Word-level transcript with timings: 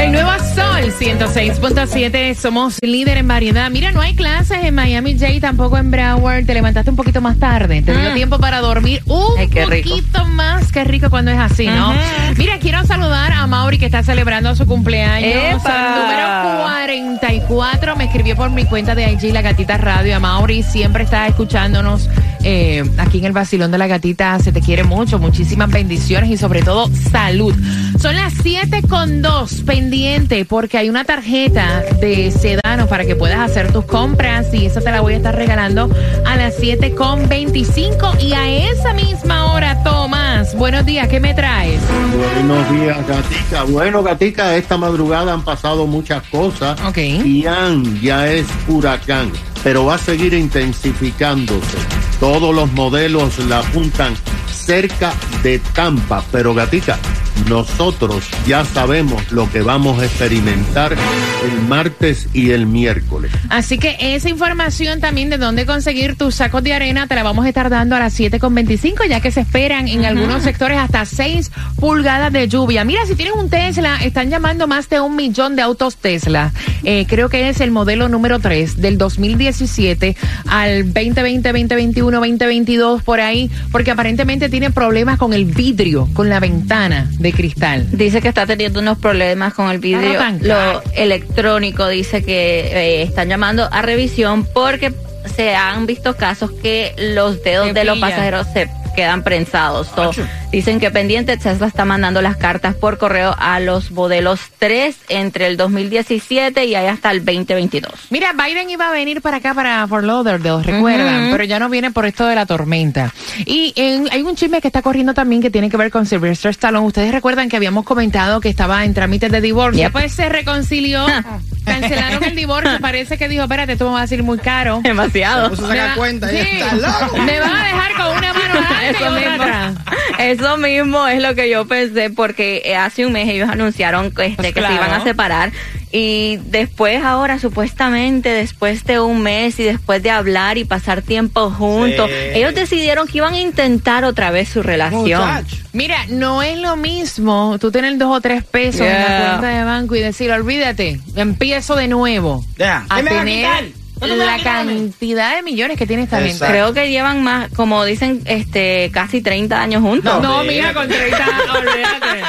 El 0.00 0.10
nuevo 0.10 0.30
Sol 0.54 0.90
106.7, 0.98 2.34
somos 2.34 2.78
líder 2.80 3.18
en 3.18 3.28
variedad. 3.28 3.70
Mira, 3.70 3.92
no 3.92 4.00
hay 4.00 4.14
clases 4.16 4.64
en 4.64 4.74
Miami 4.74 5.18
J, 5.18 5.38
tampoco 5.40 5.76
en 5.76 5.90
Broward. 5.90 6.46
Te 6.46 6.54
levantaste 6.54 6.88
un 6.90 6.96
poquito 6.96 7.20
más 7.20 7.38
tarde. 7.38 7.82
Te 7.82 7.94
dio 7.96 8.10
Mm. 8.10 8.14
tiempo 8.14 8.38
para 8.38 8.60
dormir 8.62 9.02
un 9.06 9.38
Ay, 9.38 9.48
qué 9.48 9.66
rico. 9.66 9.90
poquito 9.90 10.24
más. 10.24 10.72
Qué 10.72 10.84
rico 10.84 11.10
cuando 11.10 11.30
es 11.30 11.38
así, 11.38 11.66
¿no? 11.66 11.92
Mira, 12.38 12.58
quiero 12.58 12.84
saludar 12.86 13.32
a 13.32 13.46
Mauri 13.46 13.78
que 13.78 13.84
está 13.84 14.02
celebrando 14.02 14.56
su 14.56 14.64
cumpleaños. 14.66 15.62
Número 15.62 16.62
44 16.62 17.94
me 17.96 18.04
escribió 18.04 18.34
por 18.34 18.48
mi 18.50 18.64
cuenta 18.64 18.94
de 18.94 19.12
IG 19.12 19.32
La 19.34 19.42
Gatita 19.42 19.76
Radio. 19.76 20.16
A 20.16 20.20
Mauri 20.20 20.62
siempre 20.62 21.04
está 21.04 21.26
escuchándonos 21.26 22.08
eh, 22.44 22.82
aquí 22.96 23.18
en 23.18 23.26
el 23.26 23.32
Vacilón 23.32 23.70
de 23.70 23.76
la 23.78 23.86
Gatita. 23.88 24.38
Se 24.40 24.52
te 24.52 24.62
quiere 24.62 24.84
mucho, 24.84 25.18
muchísimas 25.18 25.70
bendiciones 25.70 26.30
y 26.30 26.38
sobre 26.38 26.62
todo 26.62 26.88
salud. 27.10 27.54
Son 28.00 28.16
las 28.16 28.32
7 28.42 28.82
con 28.88 29.20
2 29.22 29.62
pendiente 29.82 30.44
porque 30.44 30.78
hay 30.78 30.88
una 30.88 31.02
tarjeta 31.02 31.82
de 32.00 32.30
Sedano 32.30 32.86
para 32.86 33.04
que 33.04 33.16
puedas 33.16 33.40
hacer 33.40 33.72
tus 33.72 33.84
compras 33.84 34.54
y 34.54 34.66
esa 34.66 34.80
te 34.80 34.92
la 34.92 35.00
voy 35.00 35.14
a 35.14 35.16
estar 35.16 35.34
regalando 35.34 35.90
a 36.24 36.36
las 36.36 36.54
7 36.56 36.94
con 36.94 37.28
25 37.28 38.12
y 38.20 38.32
a 38.32 38.48
esa 38.48 38.94
misma 38.94 39.52
hora, 39.52 39.82
Tomás. 39.82 40.54
Buenos 40.54 40.86
días, 40.86 41.08
¿qué 41.08 41.18
me 41.18 41.34
traes? 41.34 41.80
Buenos 42.16 42.70
días, 42.70 42.96
Gatica. 43.08 43.64
Bueno, 43.64 44.04
Gatica, 44.04 44.56
esta 44.56 44.76
madrugada 44.76 45.32
han 45.32 45.42
pasado 45.42 45.88
muchas 45.88 46.22
cosas. 46.28 46.80
Ok. 46.82 46.98
Ian 46.98 48.00
ya 48.00 48.30
es 48.30 48.46
huracán, 48.68 49.32
pero 49.64 49.86
va 49.86 49.96
a 49.96 49.98
seguir 49.98 50.32
intensificándose. 50.32 51.78
Todos 52.20 52.54
los 52.54 52.70
modelos 52.72 53.36
la 53.48 53.58
apuntan 53.58 54.14
cerca 54.48 55.12
de 55.42 55.58
Tampa, 55.74 56.22
pero 56.30 56.54
Gatica, 56.54 57.00
nosotros 57.48 58.28
ya 58.46 58.64
sabemos 58.64 59.30
lo 59.32 59.50
que 59.50 59.62
vamos 59.62 60.00
a 60.00 60.06
experimentar 60.06 60.92
el 60.92 61.68
martes 61.68 62.28
y 62.32 62.50
el 62.50 62.66
miércoles. 62.66 63.32
Así 63.48 63.78
que 63.78 63.96
esa 64.00 64.28
información 64.28 65.00
también 65.00 65.30
de 65.30 65.38
dónde 65.38 65.66
conseguir 65.66 66.16
tus 66.16 66.36
sacos 66.36 66.62
de 66.62 66.72
arena 66.72 67.06
te 67.06 67.14
la 67.14 67.22
vamos 67.22 67.44
a 67.44 67.48
estar 67.48 67.70
dando 67.70 67.96
a 67.96 67.98
las 67.98 68.18
7.25 68.18 69.08
ya 69.08 69.20
que 69.20 69.30
se 69.30 69.40
esperan 69.40 69.88
en 69.88 70.04
algunos 70.04 70.42
sectores 70.42 70.78
hasta 70.78 71.04
6 71.04 71.50
pulgadas 71.76 72.32
de 72.32 72.48
lluvia. 72.48 72.84
Mira, 72.84 73.04
si 73.06 73.14
tienes 73.14 73.34
un 73.34 73.50
Tesla, 73.50 73.96
están 74.02 74.30
llamando 74.30 74.66
más 74.66 74.88
de 74.88 75.00
un 75.00 75.16
millón 75.16 75.56
de 75.56 75.62
autos 75.62 75.96
Tesla. 75.96 76.52
Eh, 76.84 77.06
creo 77.08 77.28
que 77.28 77.48
es 77.48 77.60
el 77.60 77.70
modelo 77.70 78.08
número 78.08 78.38
3 78.38 78.80
del 78.80 78.98
2017 78.98 80.16
al 80.46 80.92
2020, 80.92 81.48
2021, 81.48 82.18
2022 82.18 83.02
por 83.02 83.20
ahí, 83.20 83.50
porque 83.70 83.90
aparentemente 83.90 84.48
tiene 84.48 84.70
problemas 84.70 85.18
con 85.18 85.32
el 85.32 85.44
vidrio, 85.44 86.08
con 86.14 86.28
la 86.28 86.40
ventana 86.40 87.10
de 87.22 87.32
cristal. 87.32 87.86
Dice 87.90 88.20
que 88.20 88.28
está 88.28 88.46
teniendo 88.46 88.80
unos 88.80 88.98
problemas 88.98 89.54
con 89.54 89.70
el 89.70 89.78
vidrio. 89.78 90.20
Lo 90.40 90.82
electrónico 90.94 91.88
dice 91.88 92.24
que 92.24 92.60
eh, 92.60 93.02
están 93.02 93.28
llamando 93.28 93.68
a 93.70 93.82
revisión 93.82 94.44
porque 94.44 94.92
se 95.36 95.54
han 95.54 95.86
visto 95.86 96.16
casos 96.16 96.50
que 96.50 96.94
los 96.98 97.42
dedos 97.42 97.68
Se 97.68 97.72
de 97.72 97.84
los 97.84 97.98
pasajeros 97.98 98.46
se 98.52 98.68
quedan 98.94 99.22
prensados. 99.22 99.88
So, 99.94 100.10
dicen 100.50 100.80
que 100.80 100.90
pendiente 100.90 101.36
Tesla 101.36 101.66
está 101.66 101.84
mandando 101.84 102.20
las 102.22 102.36
cartas 102.36 102.74
por 102.74 102.98
correo 102.98 103.34
a 103.38 103.58
los 103.60 103.90
modelos 103.90 104.40
3 104.58 104.96
entre 105.08 105.46
el 105.46 105.56
2017 105.56 106.64
y 106.66 106.74
ahí 106.74 106.86
hasta 106.86 107.10
el 107.10 107.24
2022. 107.24 107.92
Mira, 108.10 108.32
Biden 108.32 108.70
iba 108.70 108.88
a 108.88 108.92
venir 108.92 109.20
para 109.22 109.38
acá, 109.38 109.54
para 109.54 109.86
Fort 109.88 110.04
Lauderdale, 110.04 110.62
recuerdan, 110.62 111.22
Ujú. 111.24 111.32
pero 111.32 111.44
ya 111.44 111.58
no 111.58 111.68
viene 111.68 111.90
por 111.90 112.06
esto 112.06 112.26
de 112.26 112.34
la 112.34 112.46
tormenta. 112.46 113.12
Y 113.46 113.72
en- 113.76 114.08
hay 114.12 114.22
un 114.22 114.34
chisme 114.36 114.60
que 114.60 114.68
está 114.68 114.82
corriendo 114.82 115.14
también 115.14 115.40
que 115.42 115.50
tiene 115.50 115.70
que 115.70 115.76
ver 115.76 115.90
con 115.90 116.06
Sylvester 116.06 116.50
Stallone. 116.50 116.86
Ustedes 116.86 117.12
recuerdan 117.12 117.48
que 117.48 117.56
habíamos 117.56 117.84
comentado 117.84 118.40
que 118.40 118.48
estaba 118.48 118.84
en 118.84 118.94
trámites 118.94 119.30
de 119.30 119.40
divorcio. 119.40 119.82
Yep. 119.84 119.92
Pues 119.92 120.12
se 120.12 120.28
reconcilió, 120.28 121.06
cancelaron 121.64 122.24
el 122.24 122.36
divorcio. 122.36 122.78
Parece 122.80 123.18
que 123.18 123.28
dijo, 123.28 123.42
espérate, 123.42 123.72
esto 123.72 123.86
me 123.88 123.94
va 123.94 124.02
a 124.02 124.06
salir 124.06 124.24
muy 124.24 124.38
caro. 124.38 124.80
Demasiado. 124.82 125.50
puso 125.50 125.64
a 125.64 125.68
Me 125.68 125.74
sacar 125.76 125.90
va- 125.90 125.94
cuenta, 125.96 126.28
sí, 126.28 126.36
ya 126.36 126.42
está 126.70 126.74
loco. 127.00 127.16
Me 127.18 127.40
van 127.40 127.56
a 127.56 127.64
dejar 127.64 127.92
con 127.94 128.16
una 128.18 128.32
mano 128.32 128.60
Eso 128.82 129.10
mismo, 129.10 129.44
eso 130.18 130.56
mismo 130.56 131.06
es 131.08 131.22
lo 131.22 131.34
que 131.34 131.48
yo 131.50 131.66
pensé 131.66 132.10
porque 132.10 132.62
eh, 132.64 132.76
hace 132.76 133.06
un 133.06 133.12
mes 133.12 133.28
ellos 133.28 133.48
anunciaron 133.48 134.10
que, 134.10 134.26
este, 134.26 134.36
Pues 134.36 134.54
que 134.54 134.60
se 134.60 134.74
iban 134.74 134.90
a 134.92 135.02
separar 135.02 135.52
y 135.94 136.38
después 136.46 137.04
ahora 137.04 137.38
supuestamente 137.38 138.30
después 138.30 138.84
de 138.84 138.98
un 138.98 139.22
mes 139.22 139.60
y 139.60 139.62
después 139.64 140.02
de 140.02 140.10
hablar 140.10 140.56
y 140.56 140.64
pasar 140.64 141.02
tiempo 141.02 141.50
juntos 141.50 142.08
Sí. 142.08 142.14
ellos 142.38 142.54
decidieron 142.54 143.06
que 143.06 143.18
iban 143.18 143.34
a 143.34 143.40
intentar 143.40 144.04
otra 144.04 144.30
vez 144.30 144.48
su 144.48 144.62
relación. 144.62 145.20
Muchacho. 145.20 145.56
Mira, 145.74 145.98
no 146.08 146.42
es 146.42 146.58
lo 146.58 146.76
mismo 146.76 147.58
tú 147.60 147.70
tener 147.70 147.98
dos 147.98 148.16
o 148.16 148.20
tres 148.22 148.42
pesos 148.42 148.80
en 148.82 148.92
la 148.98 149.06
cuenta 149.38 149.48
de 149.58 149.64
banco 149.64 149.94
y 149.94 150.00
decir, 150.00 150.30
olvídate, 150.32 150.98
empiezo 151.14 151.76
de 151.76 151.88
nuevo. 151.88 152.44
Ya. 152.56 152.86
A 152.88 152.96
¿Qué 152.96 153.02
me 153.02 153.10
va 153.14 153.20
a 153.20 153.24
tener 153.24 153.72
la 154.06 154.38
cantidad 154.42 155.36
de 155.36 155.42
millones 155.42 155.76
que 155.78 155.86
tiene 155.86 156.04
esta 156.04 156.16
gente. 156.18 156.32
Exacto. 156.32 156.52
Creo 156.52 156.72
que 156.74 156.90
llevan 156.90 157.22
más, 157.22 157.48
como 157.54 157.84
dicen, 157.84 158.22
este, 158.26 158.90
casi 158.92 159.22
30 159.22 159.60
años 159.60 159.82
juntos. 159.82 160.22
No, 160.22 160.42
mira, 160.44 160.72
con 160.74 160.88
30, 160.88 161.16
olvídate. 161.54 162.22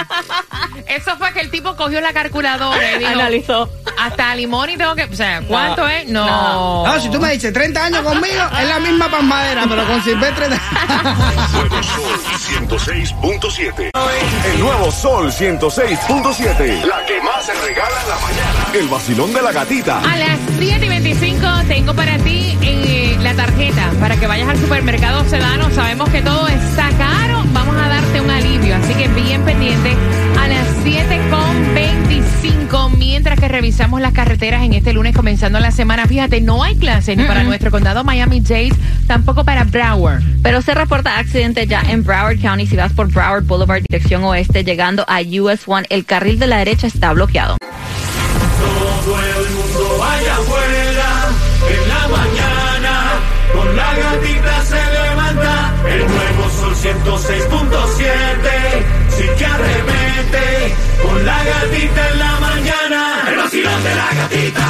Eso 0.87 1.17
fue 1.17 1.31
que 1.33 1.39
el 1.41 1.49
tipo 1.49 1.75
cogió 1.75 2.01
la 2.01 2.13
calculadora 2.13 2.93
y 2.95 2.99
dijo, 2.99 3.11
Analizó. 3.11 3.69
hasta 3.99 4.35
limón 4.35 4.69
y 4.69 4.77
tengo 4.77 4.95
que, 4.95 5.03
o 5.05 5.15
sea, 5.15 5.41
¿cuánto 5.47 5.87
es? 5.87 6.07
No. 6.07 6.85
No, 6.85 6.99
si 6.99 7.09
tú 7.09 7.19
me 7.19 7.31
dices 7.33 7.51
30 7.53 7.83
años 7.85 8.01
conmigo, 8.01 8.43
es 8.61 8.67
la 8.67 8.79
misma 8.79 9.09
palmadera, 9.09 9.65
pero 9.67 9.85
con 9.87 10.03
Silvestre. 10.03 10.47
Nuevo 11.53 11.83
Sol 11.83 12.19
106.7. 12.69 13.89
El 14.53 14.59
nuevo 14.59 14.91
Sol 14.91 15.31
106.7. 15.31 16.83
La 16.85 17.05
que 17.05 17.21
más 17.21 17.45
se 17.45 17.53
regala 17.53 18.01
en 18.03 18.09
la 18.09 18.15
mañana. 18.19 18.67
El 18.73 18.87
vacilón 18.87 19.33
de 19.33 19.41
la 19.41 19.51
gatita. 19.51 19.99
A 19.99 20.17
las 20.17 20.39
7 20.59 20.85
y 20.85 20.89
25 20.89 21.47
tengo 21.67 21.93
para 21.93 22.17
ti 22.17 22.57
eh, 22.61 23.17
la 23.21 23.33
tarjeta 23.33 23.91
para 23.99 24.17
que 24.17 24.27
vayas 24.27 24.49
al 24.49 24.57
supermercado 24.57 25.23
Sedano. 25.25 25.69
Sabemos 25.71 26.09
que 26.09 26.21
todo 26.21 26.47
está 26.47 26.89
caro. 26.97 27.43
Vamos 27.53 27.75
a 27.75 27.87
darte 27.87 28.21
un 28.21 28.29
alivio. 28.29 28.75
Así 28.75 28.93
que 28.93 29.07
bien 29.09 29.43
pendiente 29.43 29.95
a 30.39 30.47
las 30.47 30.67
7 30.83 31.21
con 31.29 31.73
25 31.73 32.89
mientras 32.97 33.39
que 33.39 33.47
revisamos 33.47 34.01
las 34.01 34.13
carreteras 34.13 34.63
en 34.63 34.73
este 34.73 34.93
lunes 34.93 35.15
comenzando 35.15 35.59
la 35.59 35.71
semana. 35.71 36.05
Fíjate, 36.07 36.41
no 36.41 36.63
hay 36.63 36.75
clases 36.75 37.15
ni 37.17 37.23
para 37.23 37.43
nuestro 37.43 37.71
condado 37.71 38.03
Miami-Dade, 38.03 38.73
tampoco 39.07 39.43
para 39.43 39.63
Broward. 39.63 40.23
Pero 40.41 40.61
se 40.61 40.73
reporta 40.73 41.17
accidente 41.17 41.67
ya 41.67 41.81
en 41.81 42.03
Broward 42.03 42.39
County. 42.41 42.67
Si 42.67 42.75
vas 42.75 42.93
por 42.93 43.07
Broward 43.07 43.45
Boulevard, 43.45 43.83
dirección 43.87 44.23
oeste, 44.23 44.63
llegando 44.63 45.05
a 45.07 45.21
US 45.21 45.67
1, 45.67 45.83
el 45.89 46.05
carril 46.05 46.39
de 46.39 46.47
la 46.47 46.57
derecha 46.57 46.87
está 46.87 47.13
bloqueado. 47.13 47.57
Todo 47.59 49.19
el 49.19 49.49
mundo 49.51 49.97
vaya 49.99 50.35
afuera 50.35 50.82
106.7. 56.83 58.09
Sí 59.07 59.23
que 59.37 59.45
arremete 59.45 60.75
con 61.01 61.25
la 61.25 61.41
gatita 61.41 62.09
en 62.09 62.19
la 62.19 62.39
mañana. 62.41 63.23
El 63.29 63.37
vacilón 63.37 63.83
de 63.83 63.95
la 63.95 64.13
gatita. 64.13 64.65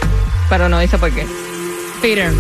pero 0.49 0.69
no 0.69 0.79
dice 0.79 0.99
por 0.99 1.11
qué. 1.11 1.27
Peter. 2.01 2.33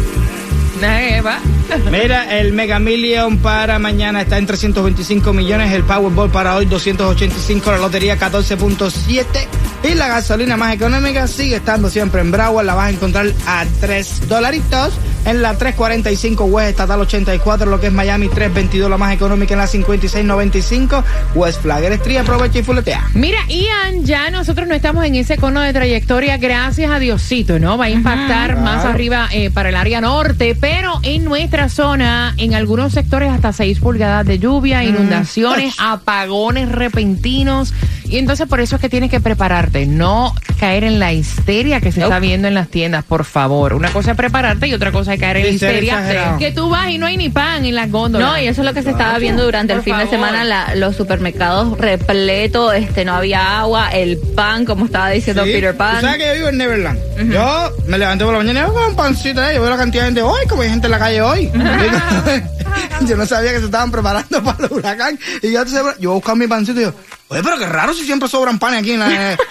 Eh, 0.87 1.23
va. 1.23 1.64
Mira, 1.91 2.39
el 2.39 2.53
Mega 2.53 2.79
Million 2.79 3.39
para 3.39 3.79
mañana 3.79 4.23
está 4.23 4.39
en 4.39 4.47
325 4.47 5.33
millones, 5.33 5.73
el 5.73 5.85
Powerball 5.85 6.31
para 6.31 6.57
hoy 6.57 6.67
285, 6.67 7.71
la 7.73 7.79
lotería 7.79 8.19
14.7 8.19 9.25
y 9.85 9.95
la 9.95 10.09
gasolina 10.09 10.57
más 10.57 10.75
económica 10.75 11.27
sigue 11.27 11.57
estando 11.57 11.91
siempre 11.91 12.23
en 12.23 12.31
Broward, 12.31 12.65
la 12.65 12.75
vas 12.75 12.87
a 12.87 12.91
encontrar 12.91 13.27
a 13.47 13.65
3 13.81 14.29
dolaritos. 14.29 14.95
En 15.27 15.41
la 15.41 15.57
345 15.57 16.45
West 16.45 16.71
Estatal 16.71 17.01
84, 17.01 17.71
lo 17.71 17.81
que 17.81 17.87
es 17.87 17.93
Miami 17.95 18.29
322, 18.29 18.91
la 18.91 18.99
más 18.99 19.15
económica 19.15 19.55
en 19.55 19.61
la 19.61 19.67
5695 19.67 21.03
West 21.35 21.63
Flagger 21.63 21.93
Street. 21.93 22.19
Aprovecha 22.19 22.59
y 22.59 22.63
fuletea. 22.63 23.09
Mira, 23.15 23.39
Ian, 23.49 24.05
ya 24.05 24.31
nosotros 24.31 24.69
no 24.69 24.75
estamos 24.75 25.03
en 25.07 25.15
ese 25.15 25.39
cono 25.39 25.63
de 25.63 25.73
trayectoria, 25.73 26.37
gracias 26.37 26.91
a 26.91 26.99
Diosito, 26.99 27.59
¿no? 27.59 27.79
Va 27.79 27.87
a 27.87 27.91
impactar 27.91 28.59
más 28.59 28.83
claro. 28.83 28.91
arriba 28.91 29.29
eh, 29.33 29.51
para 29.51 29.71
el 29.71 29.77
área 29.77 30.03
norte, 30.03 30.55
pero 30.61 31.01
en 31.03 31.25
nuestra 31.25 31.54
zona, 31.69 32.35
en 32.37 32.55
algunos 32.55 32.93
sectores, 32.93 33.31
hasta 33.33 33.53
6 33.53 33.79
pulgadas 33.81 34.27
de 34.27 34.39
lluvia, 34.39 34.83
inundaciones, 34.85 35.75
apagones 35.79 36.69
repentinos. 36.71 37.73
Y 38.06 38.19
entonces 38.19 38.47
por 38.47 38.61
eso 38.61 38.77
es 38.77 38.83
que 38.83 38.89
tienes 38.91 39.11
que 39.11 39.19
prepararte, 39.21 39.87
no 39.87 40.35
caer 40.61 40.85
en 40.85 40.99
la 40.99 41.12
histeria 41.12 41.81
que 41.81 41.91
se 41.91 42.03
está 42.03 42.19
viendo 42.21 42.47
en 42.49 42.55
las 42.55 42.69
tiendas, 42.69 43.03
por 43.05 43.25
favor. 43.25 43.73
Una 43.73 43.89
cosa 43.91 44.11
es 44.12 44.17
prepararte 44.17 44.67
y 44.69 44.75
otra 44.75 44.93
cosa 44.93 45.15
es 45.15 45.21
caer 45.21 45.39
en 45.39 45.43
la 45.45 45.49
histeria. 45.51 45.95
exagerado. 45.99 46.39
Que 46.39 46.53
tú 46.53 46.69
vas 46.69 46.91
y 46.91 46.99
no 46.99 47.06
hay 47.06 47.17
ni 47.17 47.29
pan 47.31 47.65
en 47.65 47.75
las 47.75 47.91
góndolas. 47.91 48.29
No, 48.29 48.39
y 48.39 48.47
eso 48.47 48.61
es 48.61 48.67
lo 48.67 48.75
que 48.75 48.83
se 48.83 48.91
estaba 48.91 49.19
viendo 49.19 49.43
durante 49.45 49.73
el 49.73 49.83
fin 49.83 49.97
de 49.99 50.06
semana, 50.06 50.45
la- 50.45 50.75
los 50.75 50.97
supermercados 50.97 51.79
repletos, 51.79 52.75
este, 52.75 53.05
no 53.05 53.15
había 53.15 53.59
agua, 53.61 53.89
el 53.91 54.19
pan, 54.19 54.65
como 54.65 54.85
estaba 54.87 55.09
diciendo 55.11 55.45
Sí. 55.45 55.53
Peter 55.53 55.73
Tú 55.73 55.79
Pan. 55.79 56.01
sabes 56.03 56.19
que 56.19 56.27
yo 56.27 56.35
vivo 56.35 56.49
en 56.49 56.59
Neverland. 56.59 56.99
Yo 57.33 57.71
me 57.87 57.99
levanté 57.99 58.25
por 58.25 58.33
la 58.35 58.39
mañana 58.41 58.67
y 58.69 58.73
con 58.73 58.85
un 58.91 58.97
pancito 58.97 59.41
ahí. 59.41 59.55
Yo 59.56 59.62
veo 59.62 59.71
la 59.71 59.77
cantidad 59.77 60.03
de 60.03 60.09
gente 60.09 60.23
hoy, 60.23 60.47
como 60.49 60.62
hay 60.62 60.69
gente 60.69 60.87
en 60.87 60.91
la 60.91 60.99
calle 60.99 61.23
hoy. 61.23 61.44
yo 63.06 63.17
no 63.17 63.26
sabía 63.26 63.52
que 63.52 63.58
se 63.61 63.64
estaban 63.67 63.91
preparando 63.91 64.43
para 64.43 64.67
el 64.67 64.73
huracán. 64.73 65.19
Y 65.43 65.52
yo, 65.52 65.64
yo 65.64 65.82
voy 65.85 65.93
a 66.05 66.08
buscar 66.14 66.37
mi 66.37 66.46
pancito 66.46 66.81
y 66.81 66.85
yo, 66.85 66.94
oye, 67.29 67.43
pero 67.43 67.58
qué 67.58 67.67
raro 67.67 67.93
si 67.94 68.05
siempre 68.05 68.29
sobran 68.29 68.58
panes 68.58 68.81
aquí 68.81 68.93
en 68.93 69.00
la. 69.00 69.37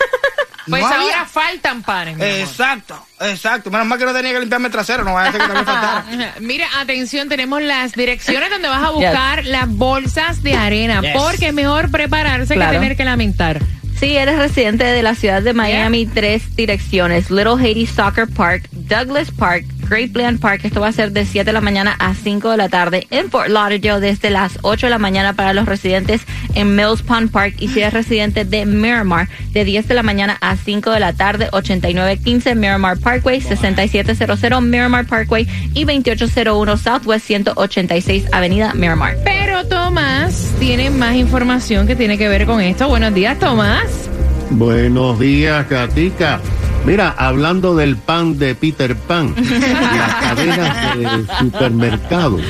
Pues 0.66 0.82
No 0.82 0.88
había. 0.88 1.02
ahora 1.02 1.26
faltan 1.26 1.84
panes. 1.84 2.16
mi 2.16 2.24
amor. 2.24 2.38
Exacto, 2.40 3.06
exacto. 3.20 3.70
Menos 3.70 3.86
mal 3.86 4.00
que 4.00 4.06
no 4.06 4.14
tenía 4.14 4.32
que 4.32 4.40
limpiarme 4.40 4.68
el 4.68 4.72
trasero, 4.72 5.04
no 5.04 5.14
vaya 5.14 5.28
a 5.28 5.32
ser 5.34 5.42
que 5.42 5.48
también 5.48 5.66
faltara. 5.66 6.06
Mira, 6.40 6.68
atención, 6.80 7.28
tenemos 7.28 7.62
las 7.62 7.92
direcciones 7.92 8.50
donde 8.50 8.70
vas 8.70 8.82
a 8.82 8.92
buscar 8.92 9.44
las 9.44 9.68
bolsas 9.68 10.42
de 10.42 10.56
arena, 10.56 11.02
Yes. 11.02 11.12
porque 11.18 11.48
es 11.50 11.54
mejor 11.54 11.92
prepararse 11.92 12.54
Claro. 12.54 12.72
que 12.72 12.78
tener 12.80 12.96
que 12.96 13.04
lamentar. 13.04 13.60
Si 14.00 14.16
eres 14.16 14.38
residente 14.38 14.86
de 14.86 15.04
la 15.04 15.16
ciudad 15.16 15.42
de 15.42 15.52
Miami, 15.54 16.06
tres 16.06 16.56
direcciones. 16.56 17.30
Little 17.30 17.56
Haiti 17.62 17.86
Soccer 17.86 18.30
Park, 18.30 18.70
Douglas 18.72 19.32
Park, 19.32 19.66
Grapeland 19.90 20.40
Park. 20.40 20.62
Esto 20.64 20.82
va 20.82 20.88
a 20.88 20.92
ser 20.92 21.12
de 21.12 21.26
7 21.26 21.46
de 21.46 21.54
la 21.54 21.62
mañana 21.62 21.96
a 22.00 22.14
5 22.14 22.52
de 22.52 22.58
la 22.58 22.70
tarde. 22.70 23.08
En 23.10 23.30
Fort 23.30 23.50
Lauderdale 23.50 24.00
desde 24.00 24.30
las 24.30 24.60
8 24.62 24.88
de 24.88 24.90
la 24.90 24.98
mañana 24.98 25.34
para 25.34 25.54
los 25.54 25.66
residentes 25.66 26.22
en 26.56 26.76
Mills 26.76 27.02
Pond 27.02 27.32
Park. 27.32 27.56
Y 27.60 27.68
si 27.68 27.80
eres 27.80 27.94
residente 27.94 28.46
de 28.46 28.66
Miramar, 28.66 29.30
de 29.52 29.66
10 29.66 29.88
de 29.88 29.94
la 29.94 30.04
mañana 30.04 30.38
a 30.42 30.56
5 30.56 30.92
de 30.92 31.00
la 31.00 31.14
tarde, 31.14 31.50
8915 31.52 32.56
Miramar 32.56 32.98
Parkway, 32.98 33.42
6700 33.42 34.62
Miramar 34.62 35.06
Parkway 35.06 35.48
y 35.74 35.86
2801 35.86 36.78
Southwest 36.78 37.26
186 37.26 38.26
Avenida 38.32 38.74
Miramar. 38.74 39.18
Pero 39.24 39.66
Tomás 39.66 40.54
tiene 40.60 40.90
más 40.90 41.16
información 41.16 41.88
que 41.88 41.96
tiene 41.96 42.18
que 42.18 42.28
ver 42.28 42.46
con 42.46 42.62
esto. 42.62 42.88
Buenos 42.88 43.14
días, 43.14 43.40
Tomás. 43.40 44.10
Buenos 44.50 45.20
días, 45.20 45.66
Katica. 45.68 46.40
Mira, 46.86 47.14
hablando 47.18 47.76
del 47.76 47.96
pan 47.96 48.38
de 48.38 48.56
Peter 48.56 48.96
Pan, 48.96 49.34
las 49.38 50.16
cadenas 50.16 50.98
de 50.98 51.26
supermercados 51.40 52.42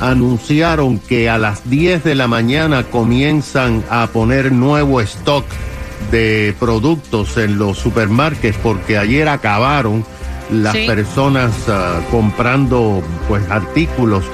anunciaron 0.00 0.98
que 0.98 1.30
a 1.30 1.38
las 1.38 1.68
10 1.70 2.04
de 2.04 2.14
la 2.14 2.26
mañana 2.26 2.82
comienzan 2.84 3.82
a 3.88 4.08
poner 4.08 4.52
nuevo 4.52 5.00
stock 5.00 5.44
de 6.10 6.54
productos 6.58 7.36
en 7.38 7.58
los 7.58 7.78
supermarkets 7.78 8.58
porque 8.62 8.98
ayer 8.98 9.28
acabaron 9.28 10.04
las 10.50 10.72
Sí. 10.74 10.86
personas 10.86 11.52
ah, 11.68 12.00
comprando 12.10 13.02
pues 13.28 13.42
artículos. 13.48 14.24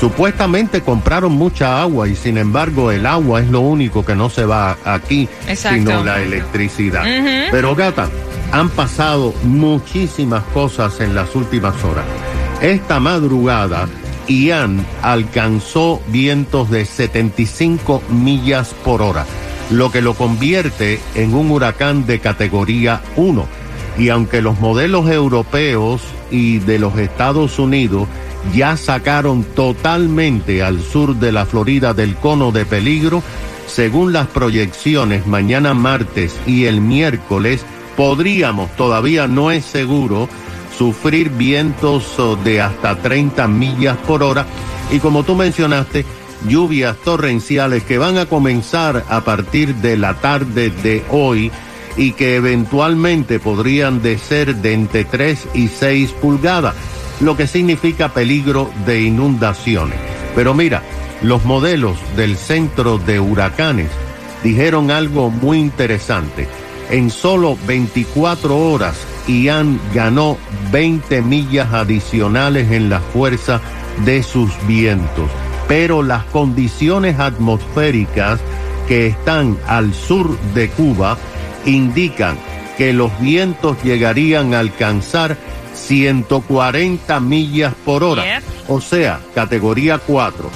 Supuestamente 0.00 0.80
compraron 0.80 1.32
mucha 1.32 1.82
agua 1.82 2.08
y 2.08 2.16
sin 2.16 2.38
embargo 2.38 2.90
el 2.90 3.04
agua 3.04 3.40
es 3.40 3.48
lo 3.48 3.60
único 3.60 4.04
que 4.04 4.14
no 4.14 4.30
se 4.30 4.44
va 4.44 4.76
aquí, 4.84 5.28
Exacto. 5.46 5.78
sino 5.78 6.02
la 6.04 6.20
electricidad. 6.22 7.04
Pero 7.50 7.74
gata, 7.76 8.08
han 8.52 8.68
pasado 8.70 9.34
muchísimas 9.44 10.44
cosas 10.44 11.00
en 11.00 11.14
las 11.14 11.34
últimas 11.34 11.82
horas. 11.84 12.04
Esta 12.60 12.98
madrugada, 13.00 13.88
Ian 14.26 14.84
alcanzó 15.02 16.00
vientos 16.08 16.70
de 16.70 16.84
75 16.84 18.02
millas 18.10 18.74
por 18.84 19.02
hora, 19.02 19.26
lo 19.70 19.90
que 19.90 20.02
lo 20.02 20.14
convierte 20.14 21.00
en 21.14 21.34
un 21.34 21.50
huracán 21.50 22.06
de 22.06 22.20
categoría 22.20 23.02
1. 23.16 23.46
Y 23.98 24.10
aunque 24.10 24.42
los 24.42 24.60
modelos 24.60 25.10
europeos 25.10 26.02
y 26.30 26.58
de 26.58 26.78
los 26.78 26.96
Estados 26.98 27.58
Unidos 27.58 28.08
ya 28.54 28.76
sacaron 28.76 29.42
totalmente 29.44 30.62
al 30.62 30.80
sur 30.80 31.16
de 31.16 31.32
la 31.32 31.44
Florida 31.46 31.94
del 31.94 32.14
cono 32.16 32.52
de 32.52 32.64
peligro, 32.64 33.22
según 33.66 34.12
las 34.12 34.26
proyecciones, 34.28 35.26
mañana 35.26 35.74
martes 35.74 36.38
y 36.46 36.64
el 36.64 36.80
miércoles 36.80 37.64
podríamos, 37.98 38.70
todavía 38.76 39.26
no 39.26 39.50
es 39.50 39.64
seguro, 39.64 40.28
sufrir 40.78 41.30
vientos 41.30 42.16
de 42.44 42.60
hasta 42.60 42.94
30 42.94 43.48
millas 43.48 43.96
por 44.06 44.22
hora 44.22 44.46
y 44.92 45.00
como 45.00 45.24
tú 45.24 45.34
mencionaste, 45.34 46.04
lluvias 46.46 46.96
torrenciales 46.98 47.82
que 47.82 47.98
van 47.98 48.16
a 48.16 48.26
comenzar 48.26 49.04
a 49.08 49.22
partir 49.22 49.74
de 49.74 49.96
la 49.96 50.14
tarde 50.14 50.70
de 50.70 51.02
hoy 51.10 51.50
y 51.96 52.12
que 52.12 52.36
eventualmente 52.36 53.40
podrían 53.40 54.00
de 54.00 54.16
ser 54.16 54.54
de 54.54 54.74
entre 54.74 55.04
3 55.04 55.48
y 55.54 55.66
6 55.66 56.12
pulgadas, 56.12 56.76
lo 57.18 57.36
que 57.36 57.48
significa 57.48 58.10
peligro 58.10 58.70
de 58.86 59.02
inundaciones. 59.02 59.98
Pero 60.36 60.54
mira, 60.54 60.84
los 61.20 61.44
modelos 61.44 61.98
del 62.14 62.36
centro 62.36 62.98
de 62.98 63.18
huracanes 63.18 63.90
dijeron 64.44 64.92
algo 64.92 65.30
muy 65.30 65.58
interesante. 65.58 66.46
En 66.90 67.10
solo 67.10 67.58
24 67.66 68.56
horas, 68.56 68.96
Ian 69.26 69.78
ganó 69.94 70.38
20 70.72 71.22
millas 71.22 71.72
adicionales 71.72 72.72
en 72.72 72.88
la 72.88 73.00
fuerza 73.00 73.60
de 74.04 74.22
sus 74.22 74.50
vientos. 74.66 75.30
Pero 75.66 76.02
las 76.02 76.24
condiciones 76.24 77.18
atmosféricas 77.18 78.40
que 78.86 79.08
están 79.08 79.58
al 79.66 79.92
sur 79.92 80.38
de 80.54 80.70
Cuba 80.70 81.18
indican 81.66 82.38
que 82.78 82.94
los 82.94 83.10
vientos 83.20 83.76
llegarían 83.82 84.54
a 84.54 84.60
alcanzar 84.60 85.36
140 85.74 87.20
millas 87.20 87.74
por 87.84 88.02
hora, 88.02 88.40
o 88.66 88.80
sea, 88.80 89.20
categoría 89.34 89.98
4. 89.98 90.50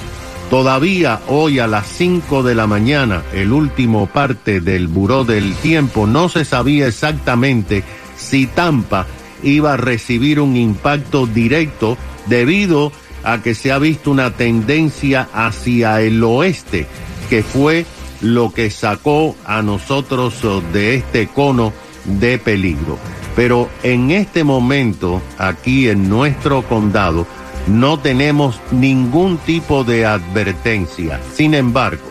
Todavía 0.49 1.21
hoy 1.27 1.59
a 1.59 1.67
las 1.67 1.87
5 1.87 2.43
de 2.43 2.55
la 2.55 2.67
mañana, 2.67 3.23
el 3.33 3.51
último 3.51 4.05
parte 4.07 4.61
del 4.61 4.87
Buró 4.87 5.23
del 5.23 5.55
Tiempo, 5.55 6.05
no 6.05 6.29
se 6.29 6.45
sabía 6.45 6.87
exactamente 6.87 7.83
si 8.17 8.45
Tampa 8.45 9.07
iba 9.41 9.73
a 9.73 9.77
recibir 9.77 10.39
un 10.39 10.55
impacto 10.55 11.25
directo 11.25 11.97
debido 12.27 12.91
a 13.23 13.41
que 13.41 13.55
se 13.55 13.71
ha 13.71 13.79
visto 13.79 14.11
una 14.11 14.31
tendencia 14.31 15.27
hacia 15.33 16.01
el 16.01 16.23
oeste, 16.23 16.87
que 17.29 17.41
fue 17.41 17.85
lo 18.21 18.53
que 18.53 18.69
sacó 18.69 19.35
a 19.45 19.61
nosotros 19.61 20.43
oh, 20.45 20.61
de 20.71 20.95
este 20.95 21.27
cono 21.27 21.73
de 22.05 22.37
peligro. 22.37 22.97
Pero 23.35 23.69
en 23.81 24.11
este 24.11 24.43
momento, 24.43 25.21
aquí 25.37 25.89
en 25.89 26.09
nuestro 26.09 26.61
condado, 26.63 27.25
no 27.67 27.99
tenemos 27.99 28.59
ningún 28.71 29.37
tipo 29.37 29.83
de 29.83 30.05
advertencia. 30.05 31.19
Sin 31.33 31.53
embargo, 31.53 32.03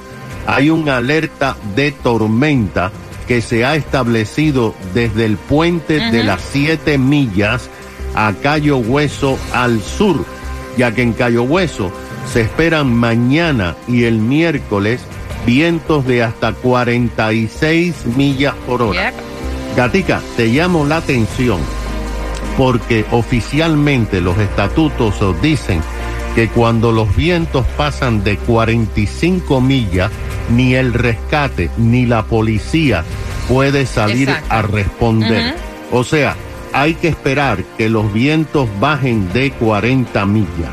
hay 0.47 0.71
una 0.71 0.97
alerta 0.97 1.57
de 1.77 1.93
tormenta 1.93 2.91
que 3.29 3.41
se 3.41 3.65
ha 3.65 3.77
establecido 3.77 4.75
desde 4.95 5.25
el 5.25 5.37
puente 5.37 6.11
de 6.11 6.25
las 6.25 6.41
siete 6.41 6.99
millas 6.99 7.71
a 8.15 8.33
Cayo 8.43 8.79
Hueso 8.79 9.39
al 9.53 9.81
sur, 9.81 10.25
ya 10.77 10.93
que 10.93 11.03
en 11.03 11.13
Cayo 11.13 11.45
Hueso 11.45 11.93
se 12.33 12.43
esperan 12.43 12.93
mañana 12.93 13.77
y 13.87 14.05
el 14.05 14.19
miércoles 14.19 15.03
vientos 15.47 16.07
de 16.07 16.23
hasta 16.23 16.53
46 16.53 18.07
millas 18.17 18.55
por 18.67 18.83
hora. 18.83 19.11
Yep. 19.11 19.77
Gatica, 19.77 20.21
te 20.37 20.49
llamo 20.49 20.85
la 20.85 20.99
atención 20.99 21.61
porque 22.57 23.05
oficialmente 23.11 24.21
los 24.21 24.39
estatutos 24.39 25.21
os 25.23 25.41
dicen 25.41 25.81
que 26.35 26.49
cuando 26.49 26.93
los 26.93 27.15
vientos 27.15 27.67
pasan 27.77 28.25
de 28.25 28.37
45 28.39 29.61
millas, 29.61 30.11
ni 30.51 30.75
el 30.75 30.95
rescate 30.95 31.71
ni 31.77 32.07
la 32.07 32.25
policía 32.25 33.05
puede 33.49 33.87
salir 33.87 34.31
Exacto. 34.31 34.55
a 34.55 34.63
responder. 34.63 35.55
O 35.91 36.05
sea, 36.05 36.37
hay 36.73 36.95
que 36.95 37.09
esperar 37.09 37.65
que 37.77 37.89
los 37.89 38.13
vientos 38.13 38.69
bajen 38.81 39.33
de 39.33 39.51
40 39.53 40.25
millas. 40.27 40.71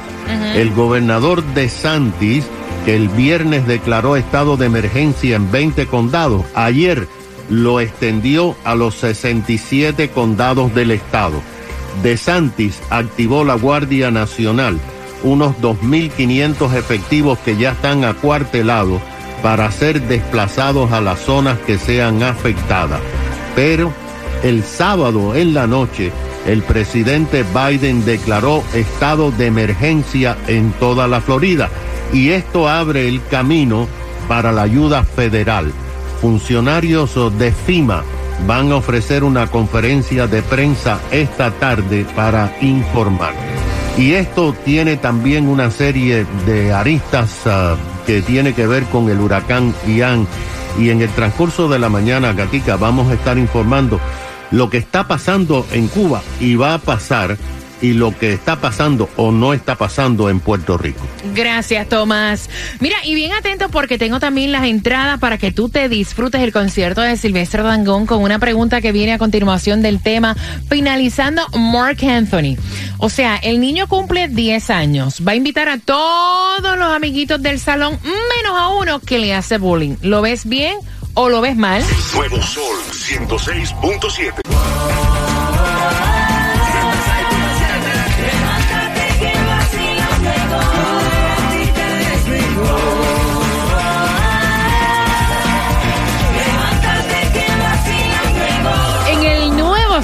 El 0.55 0.71
gobernador 0.71 1.43
de 1.53 1.69
Santis, 1.69 2.45
que 2.85 2.95
el 2.95 3.09
viernes 3.09 3.67
declaró 3.67 4.15
estado 4.15 4.57
de 4.57 4.67
emergencia 4.67 5.35
en 5.35 5.51
20 5.51 5.87
condados, 5.87 6.45
ayer 6.53 7.07
lo 7.49 7.79
extendió 7.79 8.55
a 8.63 8.75
los 8.75 8.95
67 8.95 10.09
condados 10.09 10.73
del 10.73 10.91
estado. 10.91 11.41
De 12.03 12.15
Santis 12.15 12.81
activó 12.89 13.43
la 13.43 13.55
Guardia 13.55 14.09
Nacional, 14.09 14.79
unos 15.23 15.55
2.500 15.57 16.73
efectivos 16.75 17.37
que 17.39 17.57
ya 17.57 17.71
están 17.71 18.05
acuartelados 18.05 19.01
para 19.43 19.69
ser 19.71 20.01
desplazados 20.03 20.91
a 20.91 21.01
las 21.01 21.19
zonas 21.19 21.59
que 21.59 21.77
sean 21.77 22.23
afectadas. 22.23 23.01
Pero 23.55 23.91
el 24.43 24.63
sábado 24.63 25.35
en 25.35 25.53
la 25.53 25.67
noche, 25.67 26.11
el 26.45 26.63
presidente 26.63 27.43
Biden 27.43 28.05
declaró 28.05 28.63
estado 28.73 29.31
de 29.31 29.47
emergencia 29.47 30.37
en 30.47 30.71
toda 30.71 31.07
la 31.07 31.19
Florida 31.19 31.69
y 32.13 32.29
esto 32.29 32.69
abre 32.69 33.09
el 33.09 33.21
camino 33.25 33.87
para 34.29 34.53
la 34.53 34.61
ayuda 34.61 35.03
federal. 35.03 35.73
Funcionarios 36.21 37.15
de 37.37 37.51
FIMA 37.51 38.03
van 38.47 38.71
a 38.71 38.77
ofrecer 38.77 39.23
una 39.23 39.47
conferencia 39.47 40.27
de 40.27 40.41
prensa 40.41 40.99
esta 41.11 41.51
tarde 41.51 42.05
para 42.15 42.55
informar. 42.61 43.33
Y 43.97 44.13
esto 44.13 44.55
tiene 44.65 44.97
también 44.97 45.47
una 45.47 45.71
serie 45.71 46.25
de 46.45 46.71
aristas 46.71 47.41
uh, 47.45 47.75
que 48.05 48.21
tiene 48.21 48.53
que 48.53 48.65
ver 48.65 48.83
con 48.85 49.09
el 49.09 49.19
huracán 49.19 49.73
Ian. 49.87 50.27
Y 50.79 50.89
en 50.89 51.01
el 51.01 51.09
transcurso 51.09 51.67
de 51.67 51.79
la 51.79 51.89
mañana, 51.89 52.31
Gatica, 52.33 52.77
vamos 52.77 53.11
a 53.11 53.15
estar 53.15 53.37
informando 53.37 53.99
lo 54.51 54.69
que 54.69 54.77
está 54.77 55.07
pasando 55.07 55.65
en 55.71 55.87
Cuba 55.87 56.21
y 56.39 56.55
va 56.55 56.75
a 56.75 56.79
pasar 56.79 57.37
y 57.81 57.93
lo 57.93 58.17
que 58.17 58.33
está 58.33 58.59
pasando 58.59 59.09
o 59.15 59.31
no 59.31 59.53
está 59.53 59.75
pasando 59.75 60.29
en 60.29 60.39
Puerto 60.39 60.77
Rico. 60.77 61.01
Gracias, 61.33 61.87
Tomás. 61.87 62.49
Mira, 62.79 62.97
y 63.03 63.15
bien 63.15 63.33
atento 63.33 63.69
porque 63.69 63.97
tengo 63.97 64.19
también 64.19 64.51
las 64.51 64.65
entradas 64.65 65.19
para 65.19 65.37
que 65.37 65.51
tú 65.51 65.69
te 65.69 65.89
disfrutes 65.89 66.41
el 66.41 66.51
concierto 66.51 67.01
de 67.01 67.17
Silvestre 67.17 67.63
Dangón 67.63 68.05
con 68.05 68.21
una 68.21 68.39
pregunta 68.39 68.81
que 68.81 68.91
viene 68.91 69.13
a 69.13 69.17
continuación 69.17 69.81
del 69.81 70.01
tema, 70.01 70.35
finalizando 70.69 71.47
Mark 71.57 71.97
Anthony. 72.03 72.57
O 72.97 73.09
sea, 73.09 73.37
el 73.37 73.59
niño 73.59 73.87
cumple 73.87 74.27
10 74.27 74.69
años, 74.69 75.21
va 75.27 75.33
a 75.33 75.35
invitar 75.35 75.69
a 75.69 75.77
todos 75.77 76.77
los 76.77 76.91
amiguitos 76.91 77.41
del 77.41 77.59
salón, 77.59 77.97
menos 78.03 78.57
a 78.57 78.69
uno 78.69 78.99
que 78.99 79.19
le 79.19 79.33
hace 79.33 79.57
bullying. 79.57 79.95
¿Lo 80.01 80.21
ves 80.21 80.45
bien 80.45 80.77
o 81.13 81.29
lo 81.29 81.41
ves 81.41 81.55
mal? 81.55 81.83
Nuevo 82.13 82.41
Sol 82.41 82.77
106.7. 82.91 85.08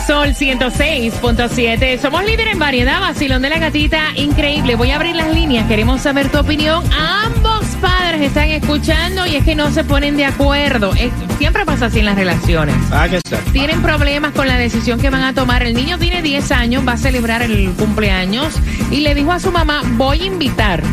Sol 0.07 0.35
106.7, 0.35 1.99
somos 1.99 2.23
líderes 2.23 2.53
en 2.53 2.59
variedad, 2.59 2.99
vacilón 3.01 3.41
de 3.41 3.49
la 3.49 3.57
gatita, 3.57 4.11
increíble. 4.15 4.75
Voy 4.75 4.91
a 4.91 4.97
abrir 4.97 5.15
las 5.15 5.33
líneas, 5.33 5.67
queremos 5.67 6.01
saber 6.01 6.29
tu 6.29 6.37
opinión. 6.37 6.83
Ambos 6.93 7.65
padres 7.81 8.21
están 8.21 8.49
escuchando 8.49 9.25
y 9.25 9.35
es 9.35 9.43
que 9.43 9.55
no 9.55 9.71
se 9.71 9.83
ponen 9.83 10.15
de 10.15 10.25
acuerdo. 10.25 10.93
Es- 10.93 11.11
siempre 11.39 11.65
pasa 11.65 11.87
así 11.87 11.99
en 11.99 12.05
las 12.05 12.15
relaciones. 12.15 12.75
Ah, 12.91 13.07
que 13.09 13.15
está. 13.17 13.37
Tienen 13.51 13.81
problemas 13.81 14.33
con 14.33 14.47
la 14.47 14.57
decisión 14.57 14.99
que 14.99 15.09
van 15.09 15.23
a 15.23 15.33
tomar. 15.33 15.63
El 15.63 15.73
niño 15.73 15.97
tiene 15.97 16.21
10 16.21 16.51
años, 16.51 16.87
va 16.87 16.93
a 16.93 16.97
celebrar 16.97 17.41
el 17.41 17.71
cumpleaños 17.71 18.53
y 18.91 18.97
le 18.99 19.15
dijo 19.15 19.31
a 19.31 19.39
su 19.39 19.51
mamá, 19.51 19.81
voy 19.93 20.21
a 20.21 20.25
invitar 20.25 20.83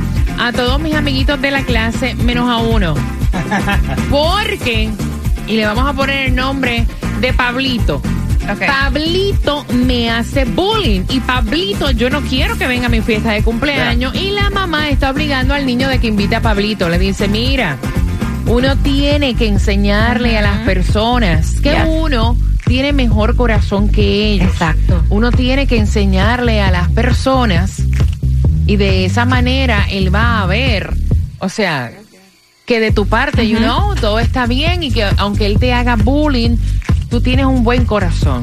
a 0.40 0.52
todos 0.52 0.80
mis 0.80 0.94
amiguitos 0.94 1.38
de 1.42 1.50
la 1.50 1.62
clase 1.64 2.14
menos 2.14 2.48
a 2.48 2.56
uno. 2.56 2.94
Porque, 4.10 4.88
y 5.46 5.56
le 5.56 5.66
vamos 5.66 5.86
a 5.86 5.92
poner 5.92 6.28
el 6.28 6.34
nombre 6.34 6.86
de 7.20 7.32
Pablito. 7.34 8.00
Pablito 8.46 9.64
me 9.72 10.10
hace 10.10 10.44
bullying 10.44 11.02
y 11.08 11.20
Pablito 11.20 11.90
yo 11.90 12.10
no 12.10 12.20
quiero 12.22 12.56
que 12.56 12.66
venga 12.66 12.86
a 12.86 12.88
mi 12.88 13.00
fiesta 13.00 13.32
de 13.32 13.42
cumpleaños 13.42 14.14
y 14.14 14.30
la 14.30 14.50
mamá 14.50 14.88
está 14.88 15.10
obligando 15.10 15.54
al 15.54 15.64
niño 15.66 15.88
de 15.88 15.98
que 15.98 16.08
invite 16.08 16.36
a 16.36 16.40
Pablito. 16.40 16.88
Le 16.88 16.98
dice, 16.98 17.28
mira, 17.28 17.78
uno 18.46 18.76
tiene 18.78 19.34
que 19.34 19.46
enseñarle 19.46 20.38
a 20.38 20.42
las 20.42 20.58
personas 20.60 21.60
que 21.60 21.74
uno 21.86 22.36
tiene 22.66 22.92
mejor 22.92 23.36
corazón 23.36 23.88
que 23.88 24.32
ellos. 24.32 24.48
Exacto. 24.48 25.04
Uno 25.10 25.30
tiene 25.30 25.66
que 25.66 25.76
enseñarle 25.76 26.60
a 26.60 26.70
las 26.70 26.90
personas 26.90 27.82
y 28.66 28.76
de 28.76 29.04
esa 29.04 29.24
manera 29.24 29.86
él 29.90 30.14
va 30.14 30.42
a 30.42 30.46
ver, 30.46 30.92
o 31.38 31.48
sea, 31.48 31.92
que 32.64 32.80
de 32.80 32.92
tu 32.92 33.06
parte, 33.06 33.48
you 33.48 33.58
know, 33.58 33.94
todo 33.96 34.18
está 34.20 34.46
bien 34.46 34.82
y 34.82 34.92
que 34.92 35.04
aunque 35.18 35.46
él 35.46 35.58
te 35.58 35.72
haga 35.72 35.96
bullying, 35.96 36.56
tú 37.12 37.20
tienes 37.20 37.44
un 37.44 37.62
buen 37.62 37.84
corazón. 37.84 38.42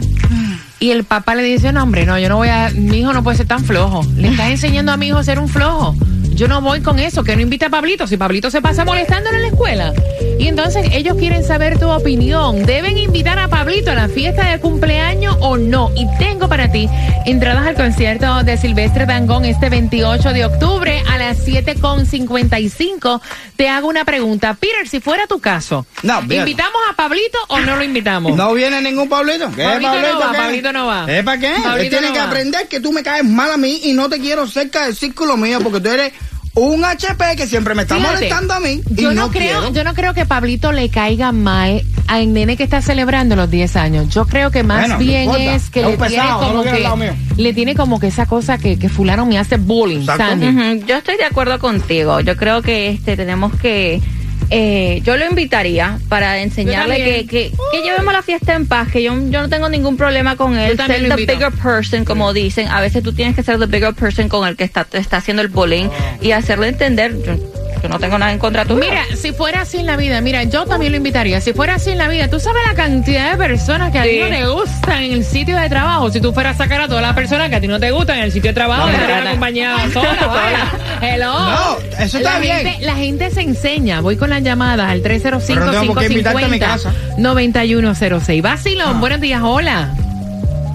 Y 0.80 0.92
el 0.92 1.04
papá 1.04 1.34
le 1.34 1.42
dice, 1.42 1.74
no, 1.74 1.82
hombre, 1.82 2.06
no, 2.06 2.20
yo 2.20 2.30
no 2.30 2.38
voy 2.38 2.50
a, 2.50 2.70
mi 2.70 3.00
hijo 3.00 3.12
no 3.14 3.24
puede 3.24 3.38
ser 3.38 3.48
tan 3.48 3.66
flojo. 3.66 4.06
Le 4.16 4.28
estás 4.28 4.52
enseñando 4.52 4.92
a 4.92 4.98
mi 4.98 5.08
hijo 5.08 5.18
a 5.18 5.24
ser 5.24 5.40
un 5.40 5.50
flojo. 5.50 5.96
Yo 6.40 6.48
no 6.48 6.62
voy 6.62 6.80
con 6.80 7.00
eso, 7.00 7.22
que 7.22 7.36
no 7.36 7.42
invita 7.42 7.66
a 7.66 7.70
Pablito, 7.70 8.08
si 8.08 8.16
Pablito 8.16 8.50
se 8.50 8.62
pasa 8.62 8.86
molestándolo 8.86 9.36
en 9.36 9.42
la 9.42 9.48
escuela. 9.50 9.94
Y 10.40 10.48
entonces 10.48 10.88
ellos 10.94 11.18
quieren 11.18 11.44
saber 11.44 11.78
tu 11.78 11.90
opinión. 11.90 12.66
¿Deben 12.66 12.98
invitar 12.98 13.38
a 13.40 13.50
Pablito 13.50 13.92
a 13.92 13.96
la 13.96 14.08
fiesta 14.08 14.50
de 14.50 14.58
cumpleaños 14.62 15.36
o 15.42 15.58
no? 15.58 15.92
Y 15.98 16.08
tengo 16.18 16.48
para 16.48 16.72
ti 16.72 16.88
entradas 17.26 17.68
al 17.68 17.76
concierto 17.76 18.42
de 18.46 18.56
Silvestre 18.56 19.06
Dangón 19.06 19.44
este 19.44 19.68
28 19.70 20.32
de 20.32 20.46
octubre 20.46 21.04
a 21.10 21.18
las 21.18 21.46
7.55. 21.46 23.20
Te 23.58 23.68
hago 23.68 23.90
una 23.90 24.06
pregunta. 24.06 24.54
Peter, 24.54 24.88
si 24.88 25.02
fuera 25.02 25.28
tu 25.28 25.42
caso, 25.42 25.86
No. 26.04 26.22
¿invitamos 26.22 26.82
a 26.90 26.94
Pablito 26.96 27.38
o 27.50 27.60
no 27.60 27.76
lo 27.76 27.84
invitamos? 27.84 28.34
No 28.38 28.54
viene 28.54 28.82
ningún 28.82 29.10
Pablito. 29.10 29.52
¿Qué 29.54 29.64
Pablito 29.64 29.92
no 29.92 30.20
va, 30.22 30.32
qué? 30.32 30.38
Pablito 30.38 30.72
no 30.72 30.88
va. 30.88 31.06
¿Eh, 31.10 31.22
para 31.22 31.38
qué? 31.38 31.54
Pablito 31.62 31.76
Él 31.82 31.90
tiene 31.90 32.08
no 32.08 32.14
que 32.14 32.20
va. 32.20 32.26
aprender 32.28 32.68
que 32.70 32.80
tú 32.80 32.94
me 32.94 33.04
caes 33.04 33.26
mal 33.26 33.52
a 33.52 33.58
mí 33.58 33.82
y 33.84 33.92
no 33.92 34.08
te 34.08 34.20
quiero 34.22 34.48
cerca 34.48 34.86
del 34.86 34.96
círculo 34.96 35.36
mío 35.36 35.60
porque 35.62 35.82
tú 35.82 35.90
eres 35.90 36.14
un 36.60 36.84
HP 36.86 37.36
que 37.36 37.48
siempre 37.48 37.76
me 37.76 37.84
está 37.84 37.96
Fíjate, 37.96 38.14
molestando 38.16 38.54
a 38.54 38.60
mí. 38.60 38.82
y 38.90 39.02
Yo 39.02 39.14
no, 39.14 39.30
creo, 39.30 39.60
quiero. 39.62 39.74
yo 39.74 39.84
no 39.84 39.94
creo 39.94 40.14
que 40.14 40.26
Pablito 40.26 40.72
le 40.72 40.90
caiga 40.90 41.32
mal 41.32 41.82
al 42.08 42.34
nene 42.34 42.58
que 42.58 42.64
está 42.64 42.82
celebrando 42.82 43.36
los 43.36 43.50
10 43.50 43.76
años. 43.76 44.10
Yo 44.10 44.26
creo 44.26 44.52
que 44.52 44.64
más 44.64 44.82
Bueno, 44.82 44.98
bien 44.98 45.24
importa. 45.26 45.56
es 45.56 45.70
que 45.70 45.80
Es 45.82 45.86
le 45.88 45.98
tiene 46.08 46.24
no 46.24 46.40
como 46.40 46.64
que 46.64 47.12
le 47.38 47.54
tiene 47.54 47.76
como 47.76 48.00
que 48.00 48.08
esa 48.08 48.26
cosa 48.26 48.58
que, 48.58 48.78
que 48.80 48.90
fulano 48.90 49.26
me 49.26 49.38
hace 49.38 49.58
bullying. 49.58 50.06
Sandy. 50.06 50.84
Yo 50.86 50.96
estoy 50.98 51.18
de 51.18 51.26
acuerdo 51.26 51.60
contigo. 51.60 52.20
Yo 52.22 52.36
creo 52.36 52.62
que 52.62 52.90
este 52.90 53.16
tenemos 53.16 53.54
que. 53.56 54.02
Eh, 54.50 55.02
yo 55.04 55.18
lo 55.18 55.26
invitaría 55.26 56.00
para 56.10 56.40
enseñarle 56.42 56.98
que, 56.98 57.28
que, 57.28 57.52
que 57.72 57.82
llevemos 57.82 58.14
la 58.14 58.22
fiesta 58.22 58.56
en 58.56 58.68
paz, 58.68 58.90
que 58.92 59.04
yo, 59.04 59.14
yo 59.30 59.42
no 59.42 59.50
tengo 59.50 59.70
ningún 59.70 59.98
problema 59.98 60.36
con 60.36 60.58
él. 60.58 60.78
Ser 60.78 61.08
the 61.08 61.26
bigger 61.26 61.52
person, 61.52 62.06
como 62.06 62.34
dicen. 62.34 62.68
A 62.68 62.82
veces 62.82 63.04
tú 63.04 63.14
tienes 63.14 63.36
que 63.36 63.44
ser 63.44 63.60
the 63.60 63.66
bigger 63.68 63.94
person 63.94 64.30
con 64.30 64.48
el 64.48 64.56
que 64.56 64.64
está, 64.64 64.86
te 64.86 64.98
está 64.98 65.18
haciendo 65.18 65.42
el 65.42 65.50
bullying 65.50 65.90
y 66.22 66.32
hacerle 66.32 66.70
entender. 66.70 67.16
Yo, 67.24 67.36
yo 67.82 67.90
no 67.90 68.00
tengo 68.00 68.18
nada 68.18 68.32
en 68.32 68.40
contra 68.40 68.66
tuyo. 68.66 68.80
Mira, 68.80 69.04
si 69.16 69.32
fuera 69.32 69.62
así 69.62 69.78
en 69.78 69.86
la 69.86 69.96
vida, 69.98 70.20
mira, 70.22 70.44
yo 70.44 70.66
también 70.66 70.92
lo 70.92 70.98
invitaría. 70.98 71.40
Si 71.42 71.54
fuera 71.54 71.76
así 71.76 71.92
en 71.92 71.98
la 71.98 72.08
vida, 72.08 72.28
tú 72.30 72.40
sabes 72.40 72.62
la 72.68 72.74
cantidad 72.74 73.32
de 73.32 73.38
personas 73.38 73.92
que 73.92 74.00
a 74.00 74.04
ti 74.04 74.20
no 74.20 74.28
te 74.30 74.46
gustan 74.48 75.04
en 75.04 75.14
el 75.14 75.24
sitio 75.24 75.58
de 75.58 75.70
trabajo. 75.70 76.10
Si 76.12 76.20
tú 76.22 76.34
fueras 76.34 76.56
a 76.56 76.64
sacar 76.64 76.82
a 76.82 76.88
todas 76.88 77.02
las 77.02 77.14
personas 77.14 77.50
que 77.50 77.56
a 77.56 77.62
ti 77.62 77.68
no 77.68 77.80
te 77.80 77.92
gustan 77.92 78.18
en 78.18 78.24
el 78.26 78.32
sitio 78.32 78.50
de 78.52 78.56
trabajo, 78.56 78.88
No, 78.90 79.22
no. 79.24 79.30
compañía 79.32 79.76
sola, 79.94 80.28
vaya. 80.28 80.72
Hello. 81.02 81.34
No, 81.34 81.78
eso 82.00 82.18
está 82.18 82.34
la 82.34 82.40
bien. 82.40 82.58
Gente, 82.66 82.86
la 82.86 82.96
gente 82.96 83.30
se 83.32 83.42
enseña. 83.42 84.02
Voy 84.02 84.18
con 84.18 84.30
las 84.30 84.44
llamadas 84.44 84.90
al 84.90 85.02
Pero 85.02 85.66
no 85.66 85.72
tengo 85.72 85.94
por 85.94 86.00
qué 86.00 86.06
invitarte 86.08 86.46
a 86.46 86.48
mi 86.48 86.60
casa. 86.60 86.94
305-550-9106. 87.18 88.42
Vacilón, 88.42 89.00
buenos 89.00 89.22
días, 89.22 89.42
hola. 89.44 89.90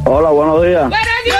Hola, 0.06 0.30
buenos 0.30 0.62
días. 0.62 0.88
¡Buenos 0.88 1.08
días! 1.25 1.38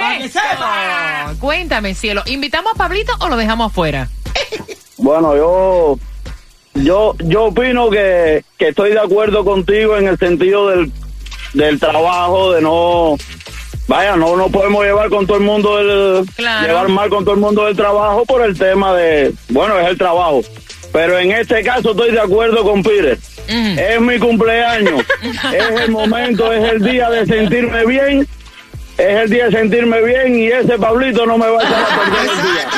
¡Para 0.00 0.18
que 0.18 0.28
sepa! 0.28 0.97
Cuéntame, 1.40 1.94
cielo, 1.94 2.22
¿invitamos 2.26 2.72
a 2.74 2.78
Pablito 2.78 3.12
o 3.20 3.28
lo 3.28 3.36
dejamos 3.36 3.70
afuera? 3.70 4.08
Bueno, 4.96 5.36
yo 5.36 5.98
yo 6.74 7.14
yo 7.18 7.44
opino 7.46 7.90
que, 7.90 8.44
que 8.56 8.68
estoy 8.68 8.90
de 8.90 9.00
acuerdo 9.00 9.44
contigo 9.44 9.96
en 9.96 10.08
el 10.08 10.18
sentido 10.18 10.68
del, 10.68 10.92
del 11.54 11.78
trabajo, 11.78 12.52
de 12.52 12.60
no 12.62 13.16
vaya, 13.86 14.16
no 14.16 14.36
no 14.36 14.48
podemos 14.48 14.84
llevar 14.84 15.08
con 15.08 15.26
todo 15.26 15.38
el 15.38 15.44
mundo 15.44 15.78
el 15.78 16.26
Claro. 16.36 16.66
llevar 16.66 16.88
mal 16.88 17.08
con 17.08 17.24
todo 17.24 17.34
el 17.34 17.40
mundo 17.40 17.64
del 17.66 17.76
trabajo 17.76 18.24
por 18.26 18.42
el 18.42 18.58
tema 18.58 18.94
de, 18.94 19.32
bueno, 19.48 19.78
es 19.78 19.86
el 19.88 19.98
trabajo. 19.98 20.42
Pero 20.92 21.18
en 21.18 21.32
este 21.32 21.62
caso 21.62 21.90
estoy 21.90 22.12
de 22.12 22.20
acuerdo 22.20 22.62
con 22.64 22.82
Pires. 22.82 23.18
Es 23.46 24.00
mi 24.00 24.18
cumpleaños. 24.18 25.02
es 25.52 25.80
el 25.80 25.90
momento, 25.90 26.52
es 26.52 26.72
el 26.72 26.82
día 26.82 27.08
de 27.10 27.24
sentirme 27.26 27.84
bien. 27.86 28.26
Es 28.98 29.20
el 29.22 29.30
día 29.30 29.44
de 29.44 29.52
sentirme 29.52 30.02
bien 30.02 30.36
y 30.36 30.48
ese 30.48 30.76
Pablito 30.76 31.24
no 31.24 31.38
me 31.38 31.46
va 31.46 31.60
a 31.60 31.62
echar 31.62 31.84
a 31.84 32.00
perder 32.00 32.30
el 32.30 32.42
día. 32.42 32.68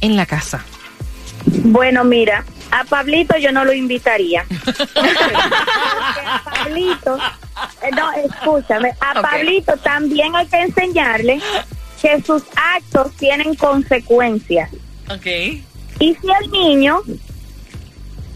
en 0.00 0.16
la 0.16 0.26
casa? 0.26 0.64
Bueno, 1.44 2.04
mira, 2.04 2.44
a 2.70 2.84
Pablito 2.84 3.36
yo 3.38 3.52
no 3.52 3.64
lo 3.64 3.72
invitaría. 3.72 4.44
Pablito, 6.44 7.18
eh, 7.82 7.90
no, 7.96 8.12
escúchame, 8.12 8.92
a. 9.00 9.20
Pablito 9.20 9.76
también 9.78 10.34
hay 10.36 10.46
que 10.46 10.60
enseñarle 10.60 11.40
que 12.00 12.22
sus 12.22 12.42
actos 12.76 13.12
tienen 13.16 13.54
consecuencias. 13.54 14.70
Ok. 15.08 15.26
Y 15.26 16.14
si 16.14 16.26
el 16.42 16.50
niño, 16.50 17.02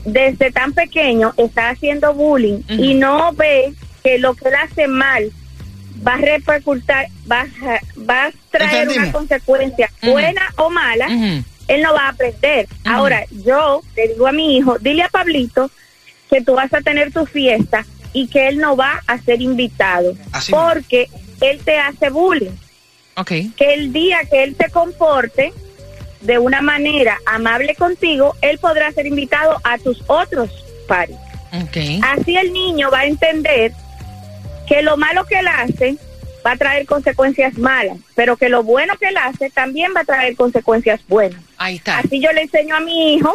desde 0.05 0.51
tan 0.51 0.73
pequeño, 0.73 1.33
está 1.37 1.71
haciendo 1.71 2.13
bullying 2.13 2.61
y 2.69 2.95
no 2.95 3.33
ve 3.33 3.75
que 4.03 4.19
lo 4.19 4.35
que 4.35 4.49
él 4.49 4.55
hace 4.55 4.87
mal 4.87 5.33
va 6.07 6.15
a 6.15 6.19
repercutir, 6.19 7.07
va, 7.31 7.47
va 8.09 8.25
a 8.25 8.33
traer 8.59 8.89
una 8.89 9.13
consecuencia 9.13 9.91
buena 10.03 10.43
o 10.57 10.71
mala, 10.71 11.09
él 11.69 11.83
no 11.83 11.95
va 11.95 12.07
a 12.07 12.09
aprender. 12.11 12.67
Ahora, 12.85 13.25
yo 13.45 13.83
le 13.97 14.09
digo 14.09 14.27
a 14.27 14.33
mi 14.33 14.57
hijo, 14.57 14.79
dile 14.79 15.03
a 15.03 15.09
Pablito 15.09 15.71
que 16.31 16.41
tú 16.43 16.55
vas 16.55 16.73
a 16.73 16.81
tener 16.81 17.13
tu 17.13 17.27
fiesta 17.27 17.85
y 18.13 18.29
que 18.29 18.49
él 18.49 18.59
no 18.59 18.77
va 18.77 19.03
a 19.07 19.19
ser 19.19 19.43
invitado 19.43 20.15
Así 20.33 20.53
porque 20.53 21.09
él 21.41 21.61
te 21.65 21.79
hace 21.79 22.11
bullying 22.11 22.53
Ok. 23.17 23.29
que 23.57 23.75
el 23.75 23.93
día 23.93 24.19
que 24.31 24.43
él 24.45 24.57
se 24.59 24.71
comporte 24.71 25.53
de 26.21 26.39
una 26.39 26.63
manera 26.63 27.19
amable 27.27 27.75
contigo, 27.75 28.35
él 28.41 28.59
podrá 28.59 28.91
ser 28.93 29.07
invitado 29.07 29.61
a 29.63 29.79
tus 29.79 30.03
otros 30.07 30.51
pares. 30.89 31.17
Ok. 31.63 31.77
Así 32.03 32.37
el 32.37 32.53
niño 32.53 32.91
va 32.91 33.01
a 33.01 33.07
entender 33.07 33.73
que 34.67 34.83
lo 34.83 34.97
malo 34.97 35.25
que 35.27 35.39
él 35.39 35.49
hace 35.49 35.97
va 36.45 36.53
a 36.53 36.57
traer 36.57 36.87
consecuencias 36.87 37.57
malas, 37.59 37.99
pero 38.15 38.37
que 38.37 38.49
lo 38.49 38.63
bueno 38.63 38.95
que 38.99 39.09
él 39.09 39.17
hace 39.17 39.51
también 39.51 39.93
va 39.97 40.01
a 40.01 40.05
traer 40.05 40.37
consecuencias 40.37 41.01
buenas. 41.09 41.41
Ahí 41.57 41.77
está. 41.77 41.99
Así 41.99 42.21
yo 42.21 42.31
le 42.33 42.43
enseño 42.43 42.77
a 42.77 42.81
mi 42.81 43.15
hijo 43.15 43.35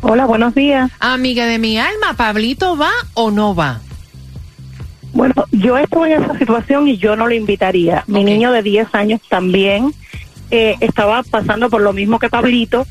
Hola, 0.00 0.26
buenos 0.26 0.54
días. 0.54 0.90
Amiga 1.00 1.46
de 1.46 1.58
mi 1.58 1.78
alma, 1.78 2.14
¿Pablito 2.14 2.76
va 2.76 2.92
o 3.14 3.30
no 3.30 3.54
va? 3.54 3.80
Bueno, 5.12 5.34
yo 5.52 5.78
estuve 5.78 6.12
en 6.14 6.22
esa 6.22 6.38
situación 6.38 6.88
y 6.88 6.98
yo 6.98 7.16
no 7.16 7.26
lo 7.26 7.34
invitaría. 7.34 8.04
Mi 8.06 8.24
niño 8.24 8.52
de 8.52 8.62
10 8.62 8.88
años 8.94 9.20
también 9.28 9.92
eh, 10.50 10.76
estaba 10.80 11.22
pasando 11.22 11.70
por 11.70 11.80
lo 11.80 11.92
mismo 11.92 12.18
que 12.18 12.28
Pablito. 12.28 12.86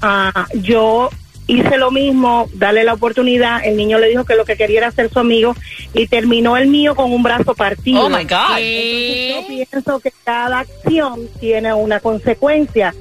Ah, 0.00 0.46
yo 0.54 1.08
hice 1.46 1.76
lo 1.76 1.90
mismo, 1.90 2.48
darle 2.54 2.84
la 2.84 2.94
oportunidad. 2.94 3.64
El 3.64 3.76
niño 3.76 3.98
le 3.98 4.08
dijo 4.08 4.24
que 4.24 4.34
lo 4.34 4.44
que 4.44 4.56
quería 4.56 4.78
era 4.78 4.90
ser 4.90 5.10
su 5.10 5.18
amigo 5.18 5.54
y 5.94 6.06
terminó 6.08 6.56
el 6.56 6.66
mío 6.68 6.94
con 6.94 7.12
un 7.12 7.22
brazo 7.22 7.54
partido. 7.54 8.06
Oh 8.06 8.08
my 8.08 8.24
God. 8.24 8.58
Entonces, 8.58 9.34
yo 9.34 9.46
pienso 9.70 10.00
que 10.00 10.12
cada 10.24 10.60
acción 10.60 11.20
tiene 11.40 11.72
una 11.74 12.00
consecuencia. 12.00 12.94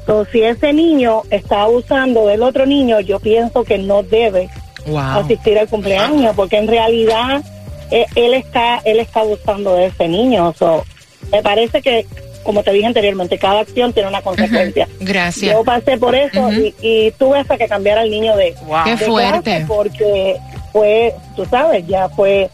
Entonces, 0.00 0.32
si 0.32 0.42
ese 0.42 0.72
niño 0.72 1.22
está 1.30 1.62
abusando 1.62 2.26
del 2.26 2.42
otro 2.42 2.64
niño, 2.64 3.00
yo 3.00 3.18
pienso 3.20 3.64
que 3.64 3.78
no 3.78 4.02
debe 4.02 4.48
Wow. 4.86 4.98
asistir 5.18 5.58
al 5.58 5.66
cumpleaños 5.66 6.32
porque 6.36 6.58
en 6.58 6.68
realidad 6.68 7.42
eh, 7.90 8.06
él 8.14 8.34
está 8.34 8.80
él 8.84 8.98
está 9.00 9.20
abusando 9.20 9.74
de 9.74 9.86
ese 9.86 10.08
niño 10.08 10.54
So, 10.58 10.84
me 11.32 11.42
parece 11.42 11.80
que 11.82 12.06
como 12.44 12.62
te 12.62 12.72
dije 12.72 12.86
anteriormente 12.86 13.38
cada 13.38 13.60
acción 13.60 13.92
tiene 13.92 14.08
una 14.08 14.22
consecuencia 14.22 14.86
Gracias. 15.00 15.52
yo 15.52 15.64
pasé 15.64 15.96
por 15.98 16.14
eso 16.14 16.52
y, 16.52 16.74
y 16.80 17.10
tuve 17.12 17.38
hasta 17.40 17.56
que 17.58 17.66
cambiar 17.68 17.98
al 17.98 18.10
niño 18.10 18.36
de, 18.36 18.54
Qué 18.84 18.90
de 18.96 18.96
fuerte. 18.98 19.64
porque 19.66 20.36
fue 20.72 21.14
tú 21.34 21.44
sabes 21.46 21.86
ya 21.86 22.08
fue 22.10 22.48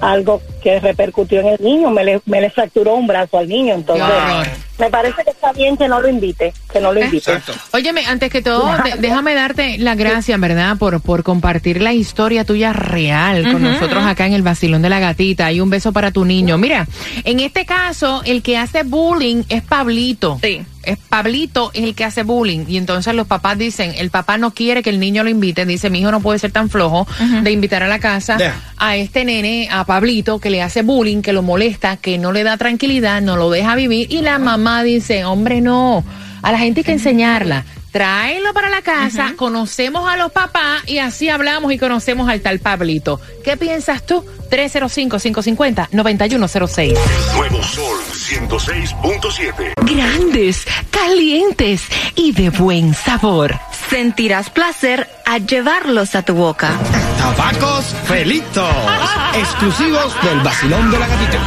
algo 0.00 0.40
que 0.62 0.78
repercutió 0.80 1.40
en 1.40 1.48
el 1.48 1.60
niño 1.60 1.90
me 1.90 2.04
le, 2.04 2.20
me 2.26 2.40
le 2.40 2.50
fracturó 2.50 2.94
un 2.94 3.06
brazo 3.06 3.36
al 3.38 3.48
niño 3.48 3.74
entonces 3.74 4.06
Qué. 4.06 4.50
Me 4.78 4.90
parece 4.90 5.24
que 5.24 5.30
está 5.30 5.52
bien 5.52 5.76
que 5.76 5.88
no 5.88 6.00
lo 6.00 6.08
invite 6.08 6.52
que 6.72 6.80
no 6.80 6.92
lo 6.92 7.02
invite 7.02 7.32
Exacto. 7.32 7.52
Óyeme, 7.72 8.06
antes 8.06 8.30
que 8.30 8.42
todo, 8.42 8.70
déjame 8.98 9.34
darte 9.34 9.78
las 9.78 9.96
gracias, 9.96 10.38
¿verdad? 10.40 10.76
Por, 10.76 11.00
por 11.00 11.22
compartir 11.22 11.82
la 11.82 11.92
historia 11.92 12.44
tuya 12.44 12.72
real 12.72 13.50
con 13.50 13.62
nosotros 13.62 14.04
acá 14.04 14.26
en 14.26 14.34
el 14.34 14.42
Basilón 14.42 14.82
de 14.82 14.88
la 14.88 15.00
Gatita. 15.00 15.50
Y 15.52 15.60
un 15.60 15.70
beso 15.70 15.92
para 15.92 16.10
tu 16.10 16.24
niño. 16.24 16.58
Mira, 16.58 16.86
en 17.24 17.40
este 17.40 17.64
caso, 17.66 18.22
el 18.24 18.42
que 18.42 18.58
hace 18.58 18.82
bullying 18.82 19.44
es 19.48 19.62
Pablito. 19.62 20.38
Sí. 20.42 20.62
Es 20.88 20.98
Pablito 20.98 21.70
es 21.74 21.84
el 21.84 21.94
que 21.94 22.04
hace 22.04 22.22
bullying. 22.22 22.64
Y 22.66 22.76
entonces 22.76 23.14
los 23.14 23.26
papás 23.26 23.58
dicen, 23.58 23.92
el 23.96 24.10
papá 24.10 24.38
no 24.38 24.52
quiere 24.52 24.82
que 24.82 24.90
el 24.90 25.00
niño 25.00 25.22
lo 25.22 25.30
invite. 25.30 25.66
Dice, 25.66 25.90
mi 25.90 26.00
hijo 26.00 26.10
no 26.10 26.20
puede 26.20 26.38
ser 26.38 26.50
tan 26.50 26.70
flojo 26.70 27.06
de 27.42 27.50
invitar 27.50 27.82
a 27.82 27.88
la 27.88 27.98
casa 27.98 28.38
a 28.76 28.96
este 28.96 29.24
nene, 29.24 29.68
a 29.70 29.84
Pablito, 29.84 30.38
que 30.38 30.50
le 30.50 30.62
hace 30.62 30.82
bullying, 30.82 31.22
que 31.22 31.32
lo 31.32 31.42
molesta, 31.42 31.96
que 31.96 32.18
no 32.18 32.32
le 32.32 32.42
da 32.42 32.56
tranquilidad, 32.56 33.20
no 33.20 33.36
lo 33.36 33.50
deja 33.50 33.74
vivir. 33.74 34.10
Y 34.10 34.22
la 34.22 34.38
mamá 34.38 34.82
dice, 34.82 35.24
hombre, 35.24 35.60
no, 35.60 36.04
a 36.42 36.52
la 36.52 36.58
gente 36.58 36.80
hay 36.80 36.84
que 36.84 36.92
enseñarla. 36.92 37.64
Tráelo 37.90 38.52
para 38.52 38.68
la 38.68 38.82
casa, 38.82 39.32
conocemos 39.36 40.08
a 40.08 40.16
los 40.16 40.32
papás 40.32 40.82
y 40.86 40.98
así 40.98 41.28
hablamos 41.28 41.72
y 41.72 41.78
conocemos 41.78 42.28
al 42.28 42.40
tal 42.42 42.58
Pablito. 42.58 43.20
¿Qué 43.42 43.56
piensas 43.56 44.04
tú? 44.04 44.24
305-550-9106. 44.50 46.98
Nuevo 47.34 47.62
Sol 47.62 47.98
106.7. 48.12 49.72
Grandes, 49.84 50.66
calientes 50.90 51.82
y 52.14 52.32
de 52.32 52.50
buen 52.50 52.92
sabor. 52.94 53.58
Sentirás 53.90 54.50
placer 54.50 55.08
al 55.24 55.46
llevarlos 55.46 56.14
a 56.14 56.22
tu 56.22 56.34
boca. 56.34 56.70
Tabacos 57.16 57.86
Felitos, 58.04 58.74
exclusivos 59.34 60.14
del 60.22 60.40
vacilón 60.40 60.90
de 60.90 60.98
la 60.98 61.06
gatita. 61.06 61.38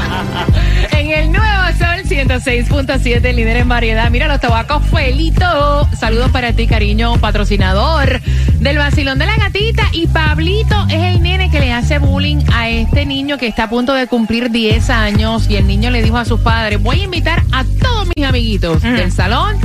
En 0.91 1.12
el 1.12 1.32
nuevo 1.32 1.62
Sol 1.77 2.04
106.7, 2.04 3.34
líder 3.34 3.58
en 3.58 3.69
variedad. 3.69 4.10
Mira 4.10 4.27
los 4.27 4.39
tabacos 4.39 4.84
Felito. 4.88 5.88
Saludos 5.97 6.32
para 6.32 6.54
ti, 6.54 6.65
cariño, 6.65 7.17
patrocinador 7.19 8.19
del 8.60 8.77
vacilón 8.77 9.19
de 9.19 9.27
la 9.27 9.38
gatita. 9.38 9.84
Y 9.91 10.08
Pablito 10.08 10.88
es 10.89 11.15
el 11.15 11.21
nene 11.21 11.51
que 11.51 11.60
le 11.60 11.71
hace 11.71 11.99
bullying 11.99 12.43
a 12.54 12.69
este 12.69 13.06
niño 13.06 13.38
que 13.38 13.47
está 13.47 13.65
a 13.65 13.69
punto 13.69 13.93
de 13.93 14.08
cumplir 14.08 14.49
10 14.49 14.89
años. 14.89 15.47
Y 15.47 15.58
el 15.58 15.67
niño 15.67 15.91
le 15.91 16.01
dijo 16.01 16.17
a 16.17 16.25
sus 16.25 16.39
padres: 16.41 16.82
Voy 16.82 17.01
a 17.01 17.04
invitar 17.04 17.43
a 17.51 17.63
todos 17.63 18.10
mis 18.15 18.25
amiguitos 18.25 18.82
del 18.82 19.12
salón 19.12 19.58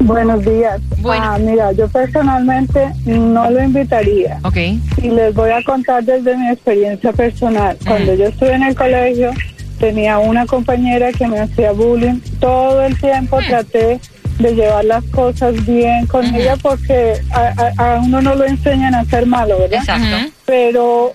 Buenos 0.00 0.44
días. 0.44 0.82
Bueno. 0.98 1.24
Ah, 1.24 1.38
mira, 1.38 1.72
yo 1.72 1.88
personalmente 1.88 2.92
no 3.06 3.50
lo 3.50 3.64
invitaría. 3.64 4.38
Ok. 4.42 4.58
Y 4.98 5.08
les 5.08 5.34
voy 5.34 5.48
a 5.48 5.62
contar 5.62 6.04
desde 6.04 6.36
mi 6.36 6.50
experiencia 6.50 7.10
personal. 7.14 7.78
Cuando 7.86 8.12
yo 8.12 8.26
estuve 8.26 8.52
en 8.52 8.64
el 8.64 8.74
colegio, 8.74 9.30
tenía 9.78 10.18
una 10.18 10.44
compañera 10.44 11.10
que 11.12 11.26
me 11.26 11.40
hacía 11.40 11.72
bullying. 11.72 12.20
Todo 12.38 12.82
el 12.82 13.00
tiempo 13.00 13.38
traté 13.48 13.98
de 14.38 14.54
llevar 14.54 14.84
las 14.84 15.02
cosas 15.04 15.64
bien 15.66 16.06
con 16.06 16.24
ella 16.34 16.56
porque 16.60 17.14
a, 17.32 17.72
a- 17.78 17.94
a 17.96 18.00
uno 18.00 18.20
no 18.20 18.34
lo 18.34 18.44
enseñan 18.44 18.94
a 18.94 19.04
ser 19.06 19.26
malo, 19.26 19.58
¿verdad? 19.58 19.80
Exacto. 19.80 20.32
Pero, 20.44 21.12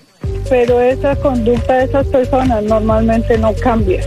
pero 0.50 0.80
esa 0.80 1.14
conducta 1.16 1.74
de 1.78 1.84
esas 1.84 2.06
personas 2.08 2.62
normalmente 2.64 3.38
no 3.38 3.52
cambia 3.54 4.00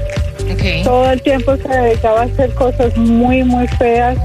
Ok. 0.52 0.84
todo 0.84 1.10
el 1.12 1.22
tiempo 1.22 1.56
se 1.58 1.68
dedicaba 1.68 2.22
a 2.22 2.26
hacer 2.26 2.54
cosas 2.54 2.96
muy, 2.98 3.44
muy 3.44 3.68
feas. 3.68 4.18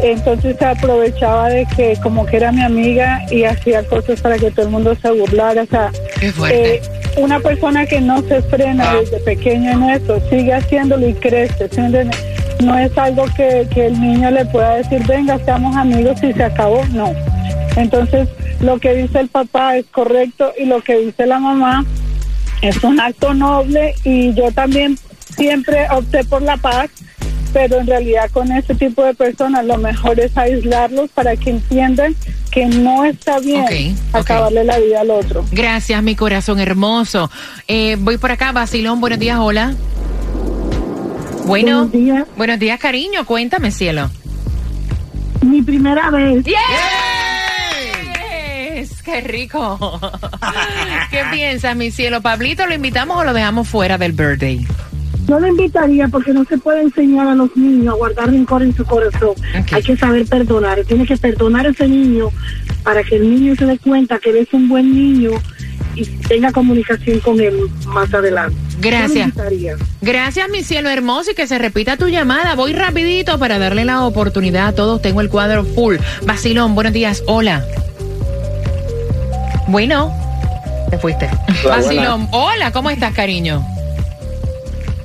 Entonces 0.00 0.54
se 0.56 0.64
aprovechaba 0.64 1.48
de 1.48 1.66
que 1.76 1.96
como 2.02 2.24
que 2.24 2.36
era 2.36 2.52
mi 2.52 2.62
amiga 2.62 3.20
y 3.32 3.42
hacía 3.44 3.82
cosas 3.84 4.20
para 4.20 4.38
que 4.38 4.50
todo 4.52 4.66
el 4.66 4.70
mundo 4.72 4.96
se 5.00 5.10
burlara. 5.10 5.62
O 5.62 5.66
sea, 5.66 5.90
Qué 6.20 6.30
fuerte. 6.32 6.76
eh, 6.76 6.80
una 7.16 7.40
persona 7.40 7.84
que 7.84 8.00
no 8.00 8.22
se 8.22 8.40
frena 8.42 8.94
desde 8.94 9.18
pequeño 9.18 9.72
en 9.72 9.82
eso, 9.90 10.20
sigue 10.30 10.54
haciéndolo 10.54 11.08
y 11.08 11.14
crece. 11.14 11.68
¿sí? 11.68 11.80
No 12.60 12.76
es 12.76 12.96
algo 12.98 13.24
que, 13.36 13.68
que 13.72 13.86
el 13.86 14.00
niño 14.00 14.30
le 14.30 14.44
pueda 14.46 14.76
decir, 14.76 15.06
venga, 15.06 15.38
seamos 15.44 15.76
amigos 15.76 16.22
y 16.22 16.32
se 16.32 16.44
acabó. 16.44 16.84
No. 16.92 17.12
Entonces, 17.76 18.28
lo 18.60 18.78
que 18.78 18.94
dice 18.94 19.20
el 19.20 19.28
papá 19.28 19.76
es 19.76 19.86
correcto 19.86 20.52
y 20.58 20.66
lo 20.66 20.82
que 20.82 20.98
dice 20.98 21.26
la 21.26 21.38
mamá 21.38 21.84
es 22.60 22.82
un 22.82 23.00
acto 23.00 23.34
noble 23.34 23.94
y 24.04 24.34
yo 24.34 24.50
también 24.52 24.98
siempre 25.36 25.86
opté 25.90 26.24
por 26.24 26.42
la 26.42 26.56
paz, 26.56 26.90
pero 27.52 27.78
en 27.78 27.86
realidad 27.86 28.28
con 28.32 28.50
ese 28.50 28.74
tipo 28.74 29.04
de 29.04 29.14
personas 29.14 29.64
lo 29.64 29.78
mejor 29.78 30.18
es 30.18 30.36
aislarlos 30.36 31.10
para 31.10 31.36
que 31.36 31.50
entiendan 31.50 32.16
que 32.50 32.66
no 32.66 33.04
está 33.04 33.38
bien 33.38 33.96
acabarle 34.12 34.64
la 34.64 34.78
vida 34.78 35.02
al 35.02 35.10
otro. 35.10 35.44
Gracias, 35.52 36.02
mi 36.02 36.16
corazón 36.16 36.58
hermoso. 36.58 37.30
Eh, 37.68 37.96
voy 38.00 38.18
por 38.18 38.32
acá, 38.32 38.52
Basilón, 38.52 39.00
buenos 39.00 39.20
días, 39.20 39.38
hola. 39.38 39.74
Bueno, 41.48 41.86
Buenos 41.88 41.92
días. 41.92 42.26
buenos 42.36 42.58
días, 42.58 42.78
cariño, 42.78 43.24
cuéntame, 43.24 43.70
cielo. 43.70 44.10
Mi 45.40 45.62
primera 45.62 46.10
vez. 46.10 46.44
Yes, 46.44 46.56
¡Qué 49.02 49.22
rico! 49.22 49.78
¿Qué 51.10 51.22
piensas, 51.32 51.74
mi 51.74 51.90
cielo? 51.90 52.20
¿Pablito 52.20 52.66
lo 52.66 52.74
invitamos 52.74 53.16
o 53.16 53.24
lo 53.24 53.32
dejamos 53.32 53.66
fuera 53.66 53.96
del 53.96 54.12
birthday? 54.12 54.66
No 55.26 55.40
lo 55.40 55.46
invitaría 55.48 56.06
porque 56.08 56.34
no 56.34 56.44
se 56.44 56.58
puede 56.58 56.82
enseñar 56.82 57.26
a 57.28 57.34
los 57.34 57.56
niños 57.56 57.94
a 57.94 57.96
guardar 57.96 58.30
rencor 58.30 58.62
en 58.62 58.76
su 58.76 58.84
corazón. 58.84 59.32
Hay 59.72 59.82
que 59.82 59.96
saber 59.96 60.26
perdonar. 60.26 60.84
Tiene 60.84 61.06
que 61.06 61.16
perdonar 61.16 61.64
a 61.66 61.70
ese 61.70 61.88
niño 61.88 62.28
para 62.82 63.02
que 63.02 63.16
el 63.16 63.30
niño 63.30 63.54
se 63.56 63.64
dé 63.64 63.78
cuenta 63.78 64.18
que 64.18 64.28
él 64.30 64.36
es 64.36 64.52
un 64.52 64.68
buen 64.68 64.94
niño 64.94 65.30
y 65.98 66.04
tenga 66.28 66.52
comunicación 66.52 67.20
con 67.20 67.40
él 67.40 67.68
más 67.86 68.12
adelante. 68.14 68.56
Gracias. 68.80 69.32
Gracias, 70.00 70.48
mi 70.48 70.62
cielo 70.62 70.88
hermoso, 70.88 71.32
y 71.32 71.34
que 71.34 71.46
se 71.46 71.58
repita 71.58 71.96
tu 71.96 72.08
llamada. 72.08 72.54
Voy 72.54 72.72
rapidito 72.72 73.38
para 73.38 73.58
darle 73.58 73.84
la 73.84 74.04
oportunidad 74.04 74.68
a 74.68 74.72
todos. 74.72 75.02
Tengo 75.02 75.20
el 75.20 75.28
cuadro 75.28 75.64
full. 75.64 75.96
Basilón, 76.24 76.74
buenos 76.74 76.92
días, 76.92 77.22
hola. 77.26 77.64
Bueno, 79.66 80.14
te 80.90 80.98
fuiste. 80.98 81.28
Basilón, 81.64 82.28
hola, 82.30 82.72
¿cómo 82.72 82.90
estás, 82.90 83.12
cariño? 83.12 83.64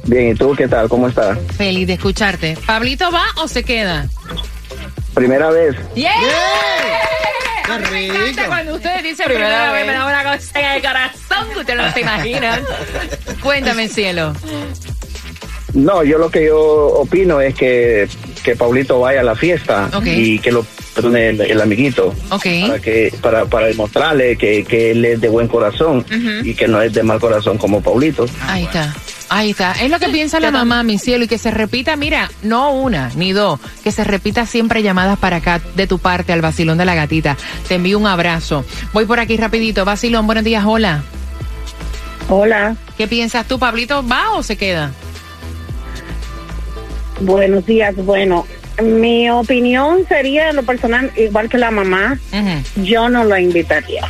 Bien, 0.05 0.29
¿y 0.29 0.35
tú 0.35 0.53
qué 0.55 0.67
tal? 0.67 0.87
¿Cómo 0.89 1.07
estás? 1.07 1.37
Feliz 1.57 1.87
de 1.87 1.93
escucharte. 1.93 2.57
¿Pablito 2.67 3.11
va 3.11 3.23
o 3.41 3.47
se 3.47 3.63
queda? 3.63 4.07
Primera 5.13 5.49
vez. 5.49 5.75
¡Yeah! 5.95 6.11
¡Qué 7.65 7.91
Me 7.91 8.05
encanta 8.05 8.25
rico! 8.25 8.43
cuando 8.47 8.75
ustedes 8.75 9.03
dicen 9.03 9.25
primera 9.27 9.71
vez, 9.71 9.85
me 9.87 9.93
da 9.93 10.05
una 10.05 10.37
cosa 10.37 10.59
en 10.59 10.65
el 10.71 10.81
corazón 10.81 11.47
que 11.53 11.59
ustedes 11.59 11.79
no 11.79 11.93
se 11.93 12.01
imaginan. 12.01 12.63
Cuéntame, 13.41 13.87
cielo. 13.87 14.33
No, 15.73 16.03
yo 16.03 16.17
lo 16.19 16.29
que 16.29 16.45
yo 16.45 16.59
opino 16.61 17.41
es 17.41 17.55
que, 17.55 18.07
que 18.43 18.55
Paulito 18.55 18.99
vaya 18.99 19.21
a 19.21 19.23
la 19.23 19.35
fiesta 19.35 19.89
y 20.05 20.37
que 20.39 20.51
lo 20.51 20.63
perdone 20.93 21.29
el, 21.29 21.41
el 21.41 21.61
amiguito. 21.61 22.13
Para, 22.67 22.79
que, 22.79 23.11
para, 23.21 23.45
para 23.45 23.67
demostrarle 23.67 24.37
que, 24.37 24.63
que 24.63 24.91
él 24.91 25.03
es 25.03 25.19
de 25.21 25.29
buen 25.29 25.47
corazón 25.47 26.05
y 26.43 26.53
que 26.53 26.67
no 26.67 26.79
es 26.81 26.93
de 26.93 27.01
mal 27.01 27.19
corazón 27.19 27.57
como 27.57 27.81
Paulito. 27.81 28.25
Ahí 28.47 28.65
está. 28.65 28.93
Ahí 29.35 29.49
está. 29.49 29.71
Es 29.71 29.89
lo 29.89 29.97
que 29.97 30.09
piensa 30.09 30.39
la 30.39 30.51
mamá, 30.51 30.83
mi 30.83 30.99
cielo, 30.99 31.23
y 31.23 31.27
que 31.27 31.39
se 31.39 31.49
repita, 31.49 31.95
mira, 31.95 32.29
no 32.43 32.71
una 32.71 33.09
ni 33.15 33.31
dos, 33.31 33.59
que 33.83 33.91
se 33.91 34.03
repita 34.03 34.45
siempre 34.45 34.83
llamadas 34.83 35.17
para 35.17 35.37
acá 35.37 35.59
de 35.75 35.87
tu 35.87 35.97
parte 35.97 36.33
al 36.33 36.41
vacilón 36.41 36.77
de 36.77 36.85
la 36.85 36.93
gatita. 36.93 37.35
Te 37.67 37.73
envío 37.73 37.97
un 37.97 38.05
abrazo. 38.05 38.63
Voy 38.93 39.07
por 39.07 39.19
aquí 39.19 39.35
rapidito. 39.35 39.85
Vacilón, 39.85 40.27
buenos 40.27 40.43
días, 40.43 40.63
hola. 40.63 41.01
Hola, 42.29 42.75
¿Qué 42.95 43.07
piensas 43.07 43.47
tú, 43.47 43.57
Pablito? 43.57 44.07
¿Va 44.07 44.33
o 44.33 44.43
se 44.43 44.55
queda? 44.55 44.91
Buenos 47.19 47.65
días. 47.65 47.95
Bueno, 47.95 48.45
mi 48.83 49.31
opinión 49.31 50.05
sería 50.07 50.51
en 50.51 50.57
lo 50.57 50.63
personal, 50.63 51.11
igual 51.17 51.49
que 51.49 51.57
la 51.57 51.71
mamá, 51.71 52.19
yo 52.75 53.09
no 53.09 53.23
lo 53.23 53.35
invitaría. 53.35 54.07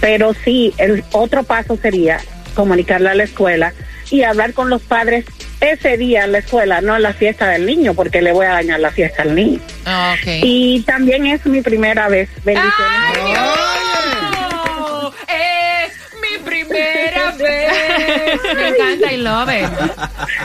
Pero 0.00 0.34
sí, 0.44 0.74
el 0.78 1.04
otro 1.12 1.44
paso 1.44 1.78
sería 1.80 2.18
comunicarle 2.54 3.10
a 3.10 3.14
la 3.14 3.22
escuela 3.22 3.72
y 4.10 4.22
hablar 4.22 4.52
con 4.54 4.70
los 4.70 4.82
padres 4.82 5.24
ese 5.60 5.96
día 5.96 6.24
en 6.24 6.32
la 6.32 6.38
escuela, 6.38 6.80
no 6.80 6.96
en 6.96 7.02
la 7.02 7.12
fiesta 7.12 7.48
del 7.48 7.66
niño, 7.66 7.94
porque 7.94 8.22
le 8.22 8.32
voy 8.32 8.46
a 8.46 8.50
dañar 8.50 8.80
la 8.80 8.90
fiesta 8.90 9.22
al 9.22 9.34
niño. 9.34 9.60
Ok. 9.82 10.26
Y 10.42 10.82
también 10.82 11.26
es 11.26 11.44
mi 11.46 11.60
primera 11.60 12.08
vez. 12.08 12.28
Bendiciones. 12.44 12.74
¡Ay, 12.78 13.32
Dios! 13.32 15.14
Es 15.28 15.92
mi 16.20 16.38
primera 16.44 16.97
Me 17.36 18.68
encanta, 18.68 19.12
I 19.12 19.16
love 19.18 19.50
it. 19.50 19.68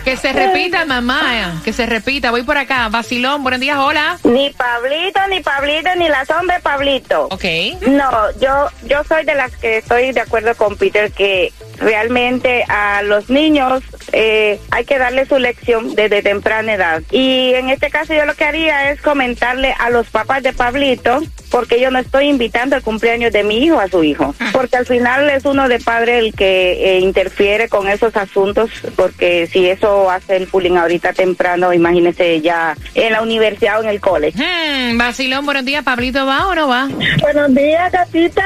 Que 0.03 0.17
se 0.17 0.33
repita, 0.33 0.85
mamá. 0.85 1.61
Que 1.63 1.73
se 1.73 1.85
repita. 1.85 2.31
Voy 2.31 2.43
por 2.43 2.57
acá. 2.57 2.89
Vacilón, 2.89 3.43
buenos 3.43 3.59
días, 3.59 3.77
hola. 3.77 4.17
Ni 4.23 4.49
Pablito, 4.51 5.19
ni 5.29 5.41
Pablito, 5.41 5.89
ni 5.95 6.09
la 6.09 6.25
sombra 6.25 6.55
de 6.55 6.61
Pablito. 6.61 7.27
Ok. 7.31 7.45
No, 7.87 8.11
yo 8.39 8.67
yo 8.83 9.03
soy 9.07 9.23
de 9.25 9.35
las 9.35 9.55
que 9.55 9.77
estoy 9.77 10.11
de 10.11 10.21
acuerdo 10.21 10.55
con 10.55 10.75
Peter 10.75 11.11
que 11.11 11.53
realmente 11.79 12.63
a 12.67 13.01
los 13.03 13.29
niños 13.29 13.83
eh, 14.11 14.59
hay 14.71 14.85
que 14.85 14.97
darle 14.97 15.25
su 15.25 15.39
lección 15.39 15.95
desde 15.95 16.21
temprana 16.21 16.73
edad. 16.73 17.01
Y 17.11 17.53
en 17.53 17.69
este 17.69 17.89
caso 17.89 18.13
yo 18.13 18.25
lo 18.25 18.35
que 18.35 18.45
haría 18.45 18.91
es 18.91 19.01
comentarle 19.01 19.73
a 19.79 19.89
los 19.89 20.07
papás 20.07 20.43
de 20.43 20.53
Pablito, 20.53 21.21
porque 21.53 21.79
yo 21.79 21.91
no 21.91 21.99
estoy 21.99 22.29
invitando 22.29 22.75
el 22.75 22.81
cumpleaños 22.81 23.31
de 23.31 23.43
mi 23.43 23.63
hijo 23.63 23.79
a 23.79 23.87
su 23.87 24.03
hijo, 24.03 24.33
porque 24.51 24.75
al 24.75 24.87
final 24.87 25.29
es 25.29 25.45
uno 25.45 25.67
de 25.67 25.79
padre 25.79 26.17
el 26.17 26.33
que 26.33 26.97
eh, 26.97 26.99
interfiere 26.99 27.69
con 27.69 27.87
esos 27.87 28.17
asuntos, 28.17 28.71
porque 28.95 29.45
si 29.45 29.69
eso 29.69 30.09
hace 30.09 30.37
el 30.37 30.47
bullying 30.47 30.77
ahorita 30.77 31.13
temprano, 31.13 31.71
imagínese 31.71 32.41
ya 32.41 32.75
en 32.95 33.13
la 33.13 33.21
universidad 33.21 33.79
o 33.79 33.83
en 33.83 33.89
el 33.89 34.01
college. 34.01 34.35
Hmm, 34.35 34.97
Vacilón, 34.97 35.45
buenos 35.45 35.63
días. 35.63 35.83
¿Pablito 35.83 36.25
va 36.25 36.47
o 36.47 36.55
no 36.55 36.67
va? 36.67 36.89
Buenos 37.21 37.53
días, 37.53 37.91
gatita. 37.91 38.43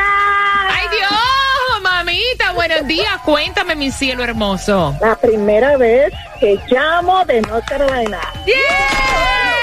¡Ay, 0.69 0.87
Dios! 0.91 1.81
Mamita, 1.81 2.51
buenos 2.55 2.85
días. 2.87 3.21
Cuéntame, 3.23 3.77
mi 3.77 3.89
cielo 3.89 4.21
hermoso. 4.21 4.97
La 4.99 5.15
primera 5.15 5.77
vez 5.77 6.11
que 6.41 6.59
llamo 6.69 7.23
de 7.23 7.41
North 7.41 7.65
Carolina. 7.69 8.19
¡Yeah! 8.45 9.56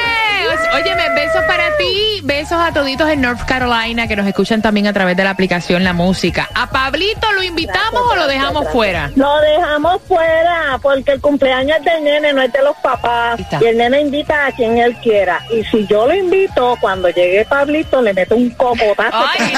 Óyeme, 0.75 1.09
besos 1.15 1.43
para 1.47 1.77
ti, 1.77 2.21
besos 2.25 2.59
a 2.61 2.73
toditos 2.73 3.09
en 3.09 3.21
North 3.21 3.45
Carolina 3.47 4.07
que 4.09 4.17
nos 4.17 4.27
escuchan 4.27 4.61
también 4.61 4.87
a 4.87 4.93
través 4.93 5.17
de 5.17 5.25
la 5.25 5.31
aplicación 5.31 5.85
La 5.85 5.93
Música. 5.93 6.49
¿A 6.55 6.69
Pablito 6.69 7.31
lo 7.33 7.43
invitamos 7.43 8.03
o 8.11 8.17
lo 8.17 8.27
dejamos 8.27 8.69
fuera? 8.71 9.11
Lo 9.15 9.41
dejamos 9.41 10.03
fuera 10.09 10.79
porque 10.83 11.13
el 11.13 11.21
cumpleaños 11.21 11.79
es 11.79 11.85
del 11.85 12.05
nene, 12.05 12.33
no 12.33 12.43
es 12.43 12.53
de 12.53 12.63
los 12.63 12.77
papás. 12.77 13.41
Y 13.61 13.65
el 13.65 13.79
nene 13.79 14.01
invita 14.01 14.47
a 14.47 14.53
quien 14.53 14.79
él 14.79 14.97
quiera. 15.03 15.41
Y 15.51 15.65
si 15.65 15.87
yo 15.87 16.07
lo 16.07 16.15
invito, 16.15 16.77
cuando 16.81 17.09
llegue 17.09 17.45
Pablito, 17.45 18.03
le 18.03 18.13
meto 18.13 18.37
un 18.37 18.51
cocotazo. 18.51 19.17
Ay, 19.39 19.55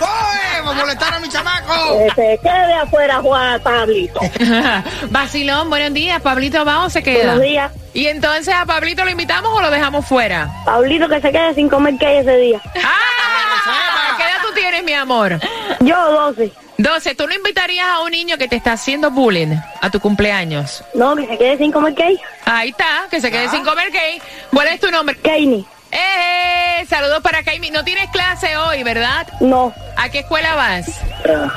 ¡Oye! 0.00 0.62
¡Va 0.66 0.70
a 0.70 0.74
molestar 0.74 1.14
a 1.14 1.18
mi 1.20 1.28
chamaco! 1.28 1.98
Que 1.98 2.10
se 2.14 2.40
quede 2.42 2.74
afuera 2.74 3.20
jugar 3.20 3.60
Pablito. 3.60 4.20
Vacilón, 5.10 5.70
buenos 5.70 5.92
días. 5.92 6.20
Pablito 6.22 6.64
va 6.64 6.84
o 6.84 6.90
se 6.90 7.02
queda. 7.02 7.34
Buenos 7.34 7.42
días. 7.42 7.72
Y 7.92 8.06
entonces 8.06 8.54
a 8.54 8.66
Pablito 8.66 9.04
lo 9.04 9.10
invitamos 9.10 9.19
o 9.28 9.60
lo 9.60 9.70
dejamos 9.70 10.06
fuera. 10.06 10.48
Pablito 10.64 11.06
que 11.08 11.20
se 11.20 11.30
quede 11.30 11.54
sin 11.54 11.68
comer 11.68 11.96
que 11.98 12.20
ese 12.20 12.36
día. 12.36 12.60
¡Ah! 12.84 14.16
¿Qué 14.16 14.22
edad 14.22 14.38
tú 14.42 14.48
tienes, 14.54 14.82
mi 14.84 14.94
amor? 14.94 15.38
Yo 15.80 16.10
12. 16.10 16.50
12. 16.78 17.14
¿Tú 17.14 17.26
no 17.26 17.34
invitarías 17.34 17.86
a 17.86 18.00
un 18.00 18.10
niño 18.10 18.38
que 18.38 18.48
te 18.48 18.56
está 18.56 18.72
haciendo 18.72 19.10
bullying 19.10 19.54
a 19.80 19.90
tu 19.90 20.00
cumpleaños? 20.00 20.82
No, 20.94 21.14
que 21.16 21.26
se 21.26 21.36
quede 21.36 21.58
sin 21.58 21.70
comer 21.72 21.94
cake. 21.94 22.20
Ahí 22.46 22.70
está, 22.70 23.04
que 23.10 23.20
se 23.20 23.30
quede 23.30 23.48
sin 23.50 23.62
comer 23.64 23.90
cake. 23.92 24.22
¿Cuál 24.52 24.68
es 24.68 24.80
tu 24.80 24.90
nombre? 24.90 25.14
Keini. 25.16 25.66
Eh, 25.92 26.86
saludos 26.88 27.20
para 27.20 27.42
Kaimi. 27.42 27.70
No 27.70 27.82
tienes 27.84 28.08
clase 28.10 28.56
hoy, 28.56 28.82
¿verdad? 28.84 29.26
No. 29.40 29.74
¿A 29.96 30.08
qué 30.08 30.20
escuela 30.20 30.54
vas? 30.54 30.86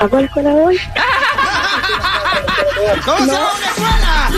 ¿A 0.00 0.08
cuál 0.08 0.24
escuela 0.24 0.50
voy? 0.50 0.76
¿Cómo 3.04 3.18
se 3.18 3.26
llama 3.26 3.50
la 3.60 3.66
escuela? 3.68 4.30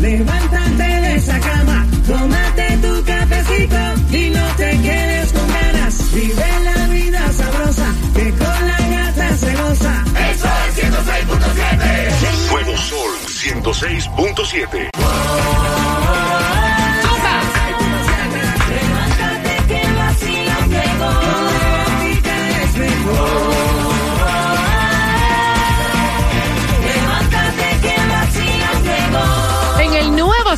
Levántate 0.00 0.81
y 4.12 4.30
no 4.30 4.46
te 4.56 4.70
quedes 4.82 5.32
con 5.32 5.48
ganas. 5.48 6.12
Vive 6.12 6.60
la 6.64 6.86
vida 6.88 7.32
sabrosa, 7.32 7.94
que 8.14 8.30
con 8.30 8.66
la 8.68 8.78
gata 8.88 9.36
se 9.36 9.56
goza. 9.56 10.04
Eso 10.30 10.48
es 10.68 10.84
106.7. 10.84 12.50
Nuevo 12.50 12.76
Sol 12.76 13.10
106.7. 13.26 14.90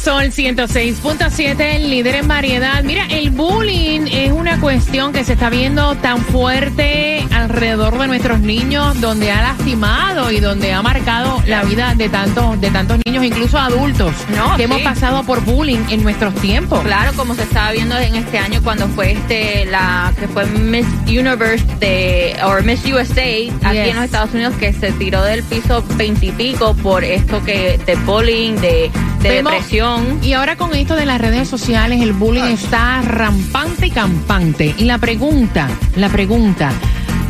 Sol 0.05 0.25
106.7, 0.25 1.77
el 1.77 1.89
líder 1.89 2.17
en 2.17 2.29
variedad. 2.29 2.85
Mira, 2.85 3.07
el 3.07 3.31
bullying 3.31 4.07
es 4.13 4.33
una 4.33 4.61
cuestión 4.61 5.15
que 5.15 5.25
se 5.25 5.33
está 5.33 5.49
viendo 5.49 5.95
tan 5.95 6.21
fuerte 6.21 7.24
alrededor 7.35 7.99
de 7.99 8.07
nuestros 8.07 8.41
niños, 8.41 9.01
donde 9.01 9.31
ha 9.31 9.43
lastimado 9.43 10.31
y 10.31 10.41
donde 10.41 10.73
ha 10.73 10.83
marcado 10.83 11.43
la 11.47 11.63
vida 11.65 11.95
de 11.95 12.09
tantos, 12.09 12.61
de 12.61 12.71
tantos 12.71 12.99
niños, 13.05 13.25
incluso 13.25 13.59
adultos, 13.59 14.13
No, 14.37 14.53
que 14.57 14.59
sí. 14.59 14.63
hemos 14.65 14.81
pasado 14.83 15.23
por 15.25 15.41
bullying 15.45 15.85
en 15.91 16.03
nuestros 16.03 16.35
tiempos. 16.37 16.81
Claro, 16.83 17.13
como 17.17 17.35
se 17.35 17.43
estaba 17.43 17.73
viendo 17.73 17.97
en 17.99 18.15
este 18.15 18.39
año 18.39 18.61
cuando 18.63 18.89
fue 18.89 19.13
este 19.13 19.67
la 19.67 20.13
que 20.19 20.29
fue 20.29 20.47
Miss 20.47 20.87
Universe 21.07 21.65
de 21.81 22.37
o 22.45 22.63
Miss 22.63 22.85
USA 22.87 23.23
aquí 23.69 23.79
en 23.79 23.97
los 23.97 24.05
Estados 24.05 24.33
Unidos 24.33 24.55
que 24.59 24.73
se 24.73 24.93
tiró 24.93 25.23
del 25.25 25.43
piso 25.43 25.85
veintipico 25.97 26.75
por 26.75 27.05
esto 27.05 27.43
que 27.45 27.79
de 27.85 27.95
bullying, 27.97 28.55
de, 28.57 28.91
de 29.21 29.31
depresión. 29.31 30.19
Y 30.23 30.33
ahora 30.35 30.57
con 30.57 30.75
esto 30.75 30.95
de 30.97 31.07
las 31.07 31.21
redes 31.21 31.49
sociales, 31.49 32.01
el 32.03 32.13
bullying 32.13 32.45
está 32.53 33.03
rampante 33.03 33.87
y 33.87 33.91
campante. 33.91 34.75
Y 34.79 34.85
la 34.85 34.99
pregunta, 34.99 35.69
la 35.97 36.09
pregunta, 36.09 36.71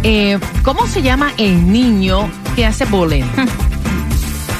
eh, 0.04 0.38
¿cómo 0.62 0.86
se 0.86 1.02
llama 1.02 1.32
el 1.38 1.72
niño 1.72 2.30
que 2.54 2.66
hace 2.66 2.84
bullying? 2.84 3.24